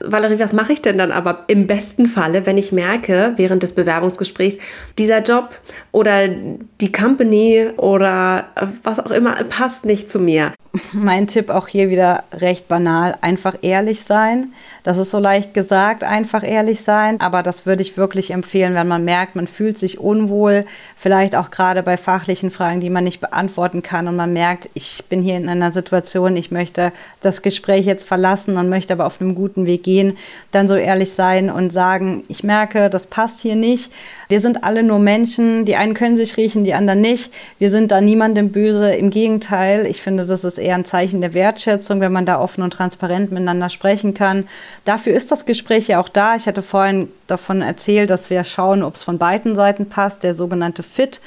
Valerie, 0.00 0.38
was 0.38 0.52
mache 0.52 0.72
ich 0.72 0.82
denn 0.82 0.98
dann 0.98 1.12
aber 1.12 1.44
im 1.46 1.66
besten 1.66 2.06
Falle, 2.06 2.46
wenn 2.46 2.58
ich 2.58 2.72
merke 2.72 3.32
während 3.36 3.62
des 3.62 3.72
Bewerbungsgesprächs, 3.72 4.58
dieser 4.98 5.22
Job 5.22 5.50
oder 5.92 6.28
die 6.28 6.92
Company 6.92 7.68
oder 7.76 8.48
was 8.82 9.00
auch 9.00 9.10
immer 9.10 9.34
passt 9.44 9.84
nicht 9.84 10.10
zu 10.10 10.18
mir? 10.18 10.52
Mein 10.92 11.26
Tipp 11.26 11.50
auch 11.50 11.68
hier 11.68 11.90
wieder 11.90 12.24
recht 12.32 12.68
banal, 12.68 13.16
einfach 13.20 13.56
ehrlich 13.62 14.02
sein. 14.02 14.52
Das 14.82 14.98
ist 14.98 15.10
so 15.10 15.18
leicht 15.18 15.54
gesagt, 15.54 16.04
einfach 16.04 16.42
ehrlich 16.42 16.82
sein, 16.82 17.20
aber 17.20 17.42
das 17.42 17.66
würde 17.66 17.82
ich 17.82 17.96
wirklich 17.96 18.30
empfehlen, 18.30 18.74
wenn 18.74 18.88
man 18.88 19.04
merkt, 19.04 19.36
man 19.36 19.46
fühlt 19.46 19.78
sich 19.78 19.98
unwohl, 19.98 20.64
vielleicht 20.96 21.34
auch 21.36 21.50
gerade 21.50 21.82
bei 21.82 21.96
fachlichen 21.96 22.50
Fragen, 22.50 22.80
die 22.80 22.90
man 22.90 23.04
nicht 23.04 23.20
beantworten 23.20 23.82
kann 23.82 24.08
und 24.08 24.16
man 24.16 24.32
merkt, 24.32 24.70
ich 24.74 25.04
bin 25.08 25.22
hier 25.22 25.36
in 25.36 25.48
einer 25.48 25.72
Situation, 25.72 26.36
ich 26.36 26.50
möchte 26.50 26.92
das 27.20 27.42
Gespräch 27.42 27.86
jetzt 27.86 28.06
verlassen 28.06 28.56
und 28.56 28.68
möchte 28.68 28.92
aber 28.92 29.06
auf 29.06 29.20
einem 29.20 29.34
guten 29.34 29.66
Weg 29.66 29.82
gehen, 29.82 30.16
dann 30.52 30.68
so 30.68 30.76
ehrlich 30.76 31.12
sein 31.12 31.50
und 31.50 31.72
sagen, 31.72 32.22
ich 32.28 32.44
merke, 32.44 32.90
das 32.90 33.06
passt 33.06 33.40
hier 33.40 33.56
nicht. 33.56 33.92
Wir 34.28 34.40
sind 34.40 34.64
alle 34.64 34.82
nur 34.82 34.98
Menschen, 34.98 35.64
die 35.64 35.76
einen 35.76 35.94
können 35.94 36.16
sich 36.16 36.36
riechen, 36.36 36.64
die 36.64 36.74
anderen 36.74 37.00
nicht. 37.00 37.32
Wir 37.58 37.70
sind 37.70 37.92
da 37.92 38.00
niemandem 38.00 38.50
böse. 38.50 38.92
Im 38.92 39.10
Gegenteil, 39.10 39.86
ich 39.86 40.02
finde, 40.02 40.26
das 40.26 40.44
ist 40.44 40.58
eher 40.66 40.74
ein 40.74 40.84
Zeichen 40.84 41.20
der 41.20 41.32
Wertschätzung, 41.32 42.00
wenn 42.00 42.12
man 42.12 42.26
da 42.26 42.40
offen 42.40 42.62
und 42.62 42.72
transparent 42.72 43.30
miteinander 43.30 43.70
sprechen 43.70 44.12
kann. 44.12 44.48
Dafür 44.84 45.14
ist 45.14 45.32
das 45.32 45.46
Gespräch 45.46 45.88
ja 45.88 46.00
auch 46.00 46.08
da. 46.08 46.36
Ich 46.36 46.46
hatte 46.46 46.62
vorhin 46.62 47.08
davon 47.26 47.62
erzählt, 47.62 48.10
dass 48.10 48.28
wir 48.28 48.44
schauen, 48.44 48.82
ob 48.82 48.94
es 48.94 49.04
von 49.04 49.18
beiden 49.18 49.54
Seiten 49.54 49.88
passt, 49.88 50.22
der 50.22 50.34
sogenannte 50.34 50.82
Fit. 50.82 51.20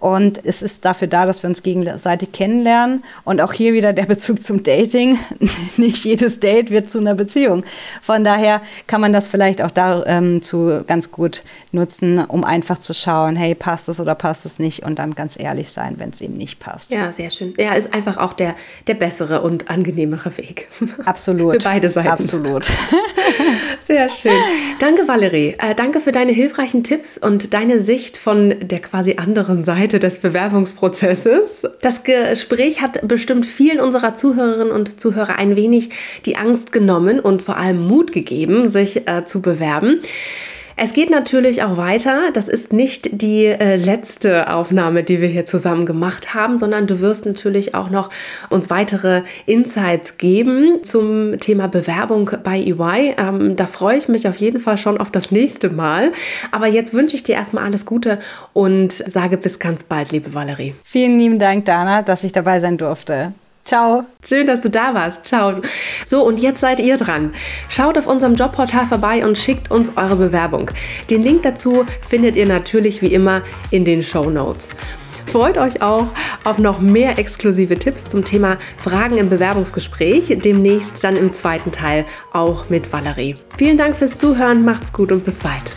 Und 0.00 0.44
es 0.44 0.62
ist 0.62 0.84
dafür 0.84 1.08
da, 1.08 1.26
dass 1.26 1.42
wir 1.42 1.48
uns 1.48 1.62
gegenseitig 1.62 2.32
kennenlernen. 2.32 3.04
Und 3.24 3.40
auch 3.40 3.52
hier 3.52 3.74
wieder 3.74 3.92
der 3.92 4.06
Bezug 4.06 4.42
zum 4.42 4.62
Dating. 4.62 5.18
Nicht 5.76 6.04
jedes 6.04 6.40
Date 6.40 6.70
wird 6.70 6.90
zu 6.90 6.98
einer 6.98 7.14
Beziehung. 7.14 7.64
Von 8.02 8.24
daher 8.24 8.62
kann 8.86 9.00
man 9.00 9.12
das 9.12 9.28
vielleicht 9.28 9.62
auch 9.62 9.70
dazu 9.70 10.70
ähm, 10.70 10.84
ganz 10.86 11.12
gut 11.12 11.42
nutzen, 11.72 12.24
um 12.24 12.44
einfach 12.44 12.78
zu 12.78 12.94
schauen, 12.94 13.36
hey, 13.36 13.54
passt 13.54 13.88
es 13.88 14.00
oder 14.00 14.14
passt 14.14 14.46
es 14.46 14.58
nicht? 14.58 14.82
Und 14.84 14.98
dann 14.98 15.14
ganz 15.14 15.38
ehrlich 15.38 15.70
sein, 15.70 15.94
wenn 15.98 16.10
es 16.10 16.20
eben 16.20 16.36
nicht 16.36 16.60
passt. 16.60 16.92
Ja, 16.92 17.12
sehr 17.12 17.30
schön. 17.30 17.52
Ja, 17.58 17.74
ist 17.74 17.92
einfach 17.92 18.16
auch 18.16 18.32
der, 18.32 18.56
der 18.86 18.94
bessere 18.94 19.42
und 19.42 19.70
angenehmere 19.70 20.36
Weg. 20.38 20.68
Absolut. 21.04 21.52
Für 21.62 21.68
beide 21.68 21.90
Seiten. 21.90 22.08
Absolut. 22.08 22.66
Sehr 23.86 24.08
schön. 24.08 24.32
Danke, 24.78 25.08
Valerie. 25.08 25.56
Äh, 25.58 25.74
danke 25.74 26.00
für 26.00 26.12
deine 26.12 26.32
hilfreichen 26.32 26.84
Tipps 26.84 27.18
und 27.18 27.54
deine 27.54 27.80
Sicht 27.80 28.16
von 28.16 28.54
der 28.60 28.80
quasi 28.80 29.16
anderen 29.16 29.64
Seite 29.90 29.98
des 29.98 30.18
Bewerbungsprozesses. 30.18 31.62
Das 31.80 32.04
Gespräch 32.04 32.80
hat 32.80 33.08
bestimmt 33.08 33.44
vielen 33.44 33.80
unserer 33.80 34.14
Zuhörerinnen 34.14 34.70
und 34.70 35.00
Zuhörer 35.00 35.36
ein 35.36 35.56
wenig 35.56 35.90
die 36.26 36.36
Angst 36.36 36.70
genommen 36.70 37.18
und 37.18 37.42
vor 37.42 37.56
allem 37.56 37.88
Mut 37.88 38.12
gegeben, 38.12 38.68
sich 38.68 39.08
äh, 39.08 39.24
zu 39.24 39.42
bewerben. 39.42 40.00
Es 40.82 40.94
geht 40.94 41.10
natürlich 41.10 41.62
auch 41.62 41.76
weiter. 41.76 42.30
Das 42.32 42.48
ist 42.48 42.72
nicht 42.72 43.20
die 43.20 43.44
äh, 43.44 43.76
letzte 43.76 44.50
Aufnahme, 44.50 45.02
die 45.02 45.20
wir 45.20 45.28
hier 45.28 45.44
zusammen 45.44 45.84
gemacht 45.84 46.32
haben, 46.32 46.56
sondern 46.58 46.86
du 46.86 47.00
wirst 47.00 47.26
natürlich 47.26 47.74
auch 47.74 47.90
noch 47.90 48.08
uns 48.48 48.70
weitere 48.70 49.24
Insights 49.44 50.16
geben 50.16 50.82
zum 50.82 51.38
Thema 51.38 51.68
Bewerbung 51.68 52.30
bei 52.42 52.60
EY. 52.60 53.14
Ähm, 53.18 53.56
da 53.56 53.66
freue 53.66 53.98
ich 53.98 54.08
mich 54.08 54.26
auf 54.26 54.38
jeden 54.38 54.58
Fall 54.58 54.78
schon 54.78 54.96
auf 54.96 55.10
das 55.10 55.30
nächste 55.30 55.68
Mal. 55.68 56.12
Aber 56.50 56.66
jetzt 56.66 56.94
wünsche 56.94 57.14
ich 57.14 57.24
dir 57.24 57.34
erstmal 57.34 57.64
alles 57.64 57.84
Gute 57.84 58.18
und 58.54 58.90
sage 58.90 59.36
bis 59.36 59.58
ganz 59.58 59.84
bald, 59.84 60.12
liebe 60.12 60.32
Valerie. 60.32 60.74
Vielen 60.82 61.18
lieben 61.18 61.38
Dank, 61.38 61.66
Dana, 61.66 62.00
dass 62.00 62.24
ich 62.24 62.32
dabei 62.32 62.58
sein 62.58 62.78
durfte. 62.78 63.34
Ciao. 63.64 64.04
Schön, 64.24 64.46
dass 64.46 64.60
du 64.60 64.70
da 64.70 64.94
warst. 64.94 65.24
Ciao. 65.24 65.60
So, 66.04 66.24
und 66.24 66.40
jetzt 66.40 66.60
seid 66.60 66.80
ihr 66.80 66.96
dran. 66.96 67.34
Schaut 67.68 67.98
auf 67.98 68.06
unserem 68.06 68.34
Jobportal 68.34 68.86
vorbei 68.86 69.24
und 69.24 69.38
schickt 69.38 69.70
uns 69.70 69.96
eure 69.96 70.16
Bewerbung. 70.16 70.70
Den 71.08 71.22
Link 71.22 71.42
dazu 71.42 71.84
findet 72.08 72.36
ihr 72.36 72.46
natürlich 72.46 73.02
wie 73.02 73.12
immer 73.14 73.42
in 73.70 73.84
den 73.84 74.02
Show 74.02 74.30
Notes. 74.30 74.70
Freut 75.26 75.58
euch 75.58 75.80
auch 75.80 76.08
auf 76.42 76.58
noch 76.58 76.80
mehr 76.80 77.18
exklusive 77.18 77.78
Tipps 77.78 78.08
zum 78.08 78.24
Thema 78.24 78.58
Fragen 78.76 79.16
im 79.16 79.30
Bewerbungsgespräch. 79.30 80.36
Demnächst 80.44 81.04
dann 81.04 81.16
im 81.16 81.32
zweiten 81.32 81.70
Teil 81.70 82.04
auch 82.32 82.68
mit 82.68 82.92
Valerie. 82.92 83.36
Vielen 83.56 83.76
Dank 83.76 83.96
fürs 83.96 84.18
Zuhören, 84.18 84.64
macht's 84.64 84.92
gut 84.92 85.12
und 85.12 85.24
bis 85.24 85.38
bald. 85.38 85.76